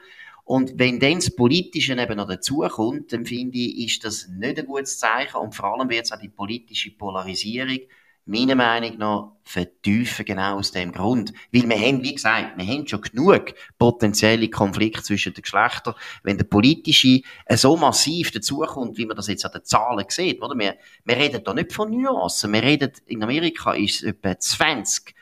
Und 0.45 0.79
wenn 0.79 0.99
dann 0.99 1.15
das 1.15 1.31
Politische 1.31 1.93
eben 1.93 2.17
noch 2.17 2.27
dazukommt, 2.27 3.13
dann 3.13 3.25
finde 3.25 3.59
ich, 3.59 3.87
ist 3.87 4.05
das 4.05 4.29
nicht 4.29 4.59
ein 4.59 4.67
gutes 4.67 4.99
Zeichen 4.99 5.37
und 5.37 5.55
vor 5.55 5.67
allem 5.67 5.89
wird 5.89 6.07
es 6.07 6.13
auch 6.13 6.19
die 6.19 6.29
politische 6.29 6.91
Polarisierung 6.91 7.79
meiner 8.27 8.55
Meinung 8.55 8.99
nach 8.99 9.33
vertiefen, 9.43 10.25
genau 10.25 10.59
aus 10.59 10.71
dem 10.71 10.93
Grund. 10.93 11.33
Weil 11.53 11.69
wir 11.69 11.77
haben, 11.77 12.03
wie 12.03 12.15
gesagt, 12.15 12.57
wir 12.57 12.67
haben 12.67 12.87
schon 12.87 13.01
genug 13.01 13.55
potenzielle 13.79 14.49
Konflikte 14.49 15.03
zwischen 15.03 15.35
den 15.35 15.43
Geschlechtern. 15.43 15.95
Wenn 16.23 16.39
der 16.39 16.45
politische 16.45 17.23
so 17.51 17.77
massiv 17.77 18.31
dazukommt, 18.31 18.97
wie 18.99 19.07
man 19.07 19.17
das 19.17 19.27
jetzt 19.27 19.45
an 19.45 19.53
den 19.53 19.65
Zahlen 19.65 20.07
sieht, 20.09 20.41
oder? 20.43 20.57
Wir, 20.57 20.77
wir 21.05 21.17
reden 21.17 21.43
da 21.45 21.53
nicht 21.53 21.73
von 21.73 21.91
Nuancen. 21.91 22.53
Wir 22.53 22.63
reden, 22.63 22.93
in 23.07 23.23
Amerika 23.23 23.73
ist 23.73 23.97
es 23.97 24.03
etwa 24.03 24.39
20 24.39 25.15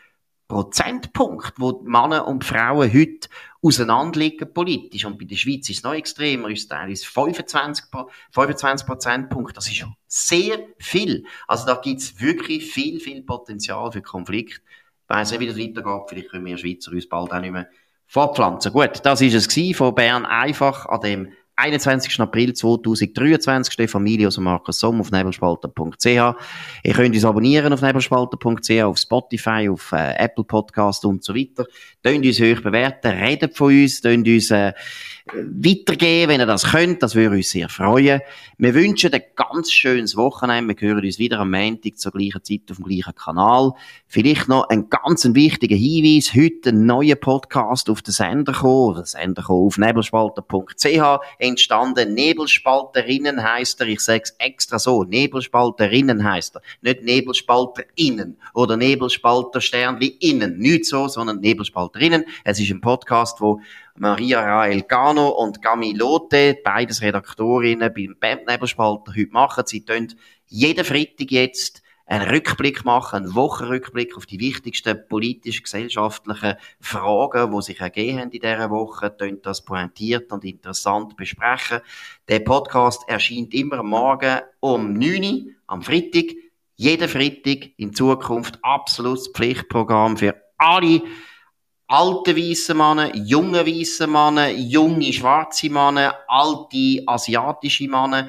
Prozentpunkt, 0.49 1.53
wo 1.59 1.83
Männer 1.85 2.27
und 2.27 2.43
Frauen 2.43 2.93
heute 2.93 3.29
auseinanderliegen 3.63 4.53
politisch. 4.53 5.05
Und 5.05 5.19
bei 5.19 5.25
der 5.25 5.37
Schweiz 5.37 5.69
ist 5.69 5.79
es 5.79 5.83
noch 5.83 5.95
extremer, 5.95 6.49
ist 6.49 6.69
teilweise 6.69 7.05
25, 7.05 7.87
25 8.31 8.87
Prozentpunkt. 8.87 9.57
Das 9.57 9.69
ist 9.69 9.85
sehr 10.07 10.59
viel. 10.79 11.25
Also 11.47 11.67
da 11.67 11.75
gibt 11.75 12.01
es 12.01 12.21
wirklich 12.21 12.71
viel, 12.71 13.01
viel 13.01 13.23
Potenzial 13.23 13.91
für 13.91 14.03
Konflikt. 14.03 14.63
Ich 14.63 15.09
weiss 15.09 15.31
nicht, 15.31 15.41
wie 15.41 15.47
das 15.47 15.59
weitergeht. 15.59 16.03
Vielleicht 16.09 16.31
können 16.31 16.45
wir 16.45 16.59
Schweizer 16.59 16.93
uns 16.93 17.09
bald 17.09 17.33
auch 17.33 17.41
nicht 17.41 17.53
mehr 17.53 17.69
fortpflanzen. 18.07 18.73
Gut, 18.73 19.01
das 19.03 19.21
ist 19.21 19.35
es 19.35 19.77
von 19.77 19.95
Bern 19.95 20.25
einfach 20.25 20.87
an 20.87 21.01
dem 21.01 21.33
21. 21.59 22.21
April 22.21 22.55
2023. 22.55 23.73
Stefan 23.73 24.05
Milius 24.05 24.39
und 24.39 24.45
Markus 24.45 24.79
Somm 24.79 25.01
auf 25.01 25.11
nebelspalter.ch. 25.11 26.07
Ihr 26.07 26.95
könnt 26.95 27.15
uns 27.15 27.25
abonnieren 27.25 27.73
auf 27.73 27.83
nebelspalter.ch, 27.83 28.83
auf 28.83 28.97
Spotify, 28.97 29.69
auf 29.69 29.91
äh, 29.91 30.15
Apple 30.19 30.45
Podcast 30.45 31.05
und 31.05 31.25
so 31.25 31.35
weiter. 31.35 31.67
Tönt 32.05 32.25
uns 32.25 32.39
hoch 32.39 32.63
bewerten, 32.63 33.09
redet 33.09 33.57
von 33.57 33.73
uns, 33.73 34.01
tönt 34.01 34.29
uns 34.29 34.53
äh, 34.53 34.73
weitergeben, 35.35 36.33
wenn 36.33 36.41
ihr 36.41 36.47
das 36.47 36.65
könnt. 36.65 37.03
Das 37.03 37.15
würde 37.15 37.37
uns 37.37 37.51
sehr 37.51 37.69
freuen. 37.69 38.21
Wir 38.57 38.75
wünschen 38.75 39.13
ein 39.13 39.23
ganz 39.35 39.73
schönes 39.73 40.17
Wochenende. 40.17 40.75
Wir 40.81 40.89
hören 40.89 41.05
uns 41.05 41.19
wieder 41.19 41.41
am 41.41 41.51
Montag 41.51 41.99
zur 41.99 42.13
gleichen 42.13 42.43
Zeit 42.45 42.71
auf 42.71 42.77
dem 42.77 42.85
gleichen 42.85 43.15
Kanal. 43.15 43.73
Vielleicht 44.07 44.49
noch 44.49 44.69
ein 44.69 44.89
ganz 44.89 45.29
wichtiger 45.35 45.77
Hinweis. 45.77 46.35
Heute 46.35 46.71
ein 46.71 46.87
neuer 46.87 47.17
Podcast 47.17 47.91
auf 47.91 48.03
den 48.03 48.13
Sender 48.13 48.53
gekommen. 48.53 48.97
Der 48.97 49.05
Sender 49.05 49.43
gekommen 49.43 49.67
auf 49.67 49.79
nebelspalter.ch 49.79 51.19
entstanden. 51.49 52.15
Nebelspalterinnen 52.15 53.43
heisst 53.43 53.81
er. 53.81 53.89
Ich 53.89 54.01
sage 54.01 54.23
es 54.25 54.31
extra 54.39 54.79
so. 54.79 55.05
Nebelspalterinnen 55.05 56.25
heisst 56.25 56.57
er. 56.57 56.63
Nicht 56.81 57.03
Nebelspalterinnen 57.03 58.39
oder 58.55 58.77
Nebelspalter 58.77 59.61
Stern 59.61 60.01
wie 60.01 60.17
innen. 60.21 60.59
Nicht 60.59 60.85
so, 60.85 61.09
sondern 61.09 61.41
Nebelspalterinnen. 61.41 62.25
Es 62.45 62.61
ist 62.61 62.71
ein 62.71 62.81
Podcast, 62.81 63.41
wo 63.41 63.61
Maria 63.97 64.41
Rael 64.41 64.83
Gano 64.83 65.29
und 65.29 65.61
Gami 65.61 65.93
Lotte, 65.93 66.57
beides 66.63 67.03
Redaktorinnen 67.03 67.93
beim 68.21 68.41
Nebelspalter 68.47 69.13
heute 69.17 69.33
machen. 69.33 69.65
Sie 69.67 69.85
tun 69.85 70.15
jeden 70.47 70.85
Freitag 70.85 71.31
jetzt 71.31 71.83
einen 72.09 72.29
Rückblick 72.29 72.85
machen, 72.87 73.25
einen 73.25 73.35
Wochenrückblick 73.35 74.17
auf 74.17 74.25
die 74.25 74.41
wichtigsten 74.41 75.07
politischen, 75.09 75.63
gesellschaftlichen 75.63 76.57
Fragen, 76.81 77.53
die 77.55 77.63
sich 77.63 77.81
ergeben 77.81 78.19
haben 78.19 78.31
in 78.31 78.41
dieser 78.41 78.71
Woche, 78.71 79.15
tun 79.15 79.39
das 79.43 79.63
pointiert 79.63 80.33
und 80.33 80.45
interessant 80.45 81.17
besprechen. 81.17 81.81
Der 82.27 82.41
Podcast 82.41 83.07
erscheint 83.09 83.53
immer 83.53 83.83
Morgen 83.83 84.41
um 84.61 84.95
9 84.95 85.23
Uhr 85.23 85.53
am 85.67 85.83
Freitag. 85.83 86.35
Jeden 86.77 87.09
Freitag 87.09 87.73
in 87.77 87.93
Zukunft 87.93 88.59
absolutes 88.63 89.29
Pflichtprogramm 89.29 90.17
für 90.17 90.35
alle 90.57 91.03
alte 91.89 92.37
weiße 92.37 92.75
Männer, 92.75 93.15
junge 93.17 93.67
weiße 93.67 94.07
Männer, 94.07 94.51
junge 94.51 95.13
schwarze 95.13 95.71
Männer, 95.71 96.15
alte 96.27 97.03
asiatische 97.07 97.89
Männer, 97.89 98.29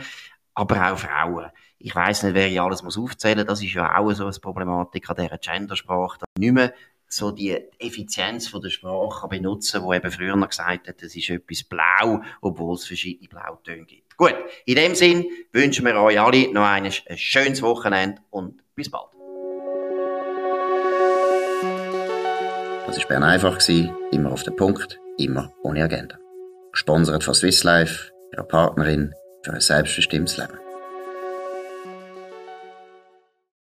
aber 0.53 0.91
auch 0.91 0.97
Frauen. 0.97 1.51
Ich 1.81 1.95
weiß 1.95 2.23
nicht, 2.23 2.33
wer 2.33 2.47
ich 2.47 2.59
alles 2.59 2.83
muss 2.83 2.97
aufzählen. 2.97 3.47
Das 3.47 3.63
ist 3.63 3.73
ja 3.73 3.97
auch 3.97 4.11
so 4.11 4.25
eine 4.25 4.33
Problematik 4.33 5.09
an 5.09 5.15
dieser 5.15 5.37
Gendersprache, 5.37 6.19
nicht 6.37 6.51
mehr 6.51 6.73
so 7.07 7.31
die 7.31 7.57
Effizienz 7.79 8.49
von 8.49 8.61
der 8.61 8.69
Sprache 8.69 9.27
benutzen, 9.29 9.81
wo 9.81 9.93
eben 9.93 10.11
früher 10.11 10.35
noch 10.35 10.49
gesagt 10.49 10.89
hat, 10.89 11.01
es 11.01 11.15
ist 11.15 11.29
etwas 11.29 11.63
blau, 11.63 12.21
obwohl 12.41 12.75
es 12.75 12.85
verschiedene 12.85 13.29
Blautöne 13.29 13.85
gibt. 13.85 14.15
Gut, 14.17 14.35
in 14.65 14.75
dem 14.75 14.93
Sinn 14.93 15.25
wünschen 15.53 15.85
wir 15.85 15.95
euch 15.95 16.19
alle 16.19 16.51
noch 16.53 16.65
ein 16.65 16.91
schönes 16.91 17.61
Wochenende 17.61 18.21
und 18.29 18.61
bis 18.75 18.91
bald. 18.91 19.07
Das 22.85 22.99
war 22.99 23.07
Bern 23.07 23.23
einfach, 23.23 23.57
immer 24.11 24.31
auf 24.33 24.43
den 24.43 24.55
Punkt, 24.57 24.99
immer 25.17 25.51
ohne 25.63 25.83
Agenda. 25.83 26.17
Gesponsert 26.73 27.23
von 27.23 27.33
Swiss 27.33 27.63
Life, 27.63 28.11
ihrer 28.33 28.43
Partnerin 28.43 29.13
für 29.43 29.53
ein 29.53 29.61
selbstbestimmtes 29.61 30.37
Leben. 30.37 30.59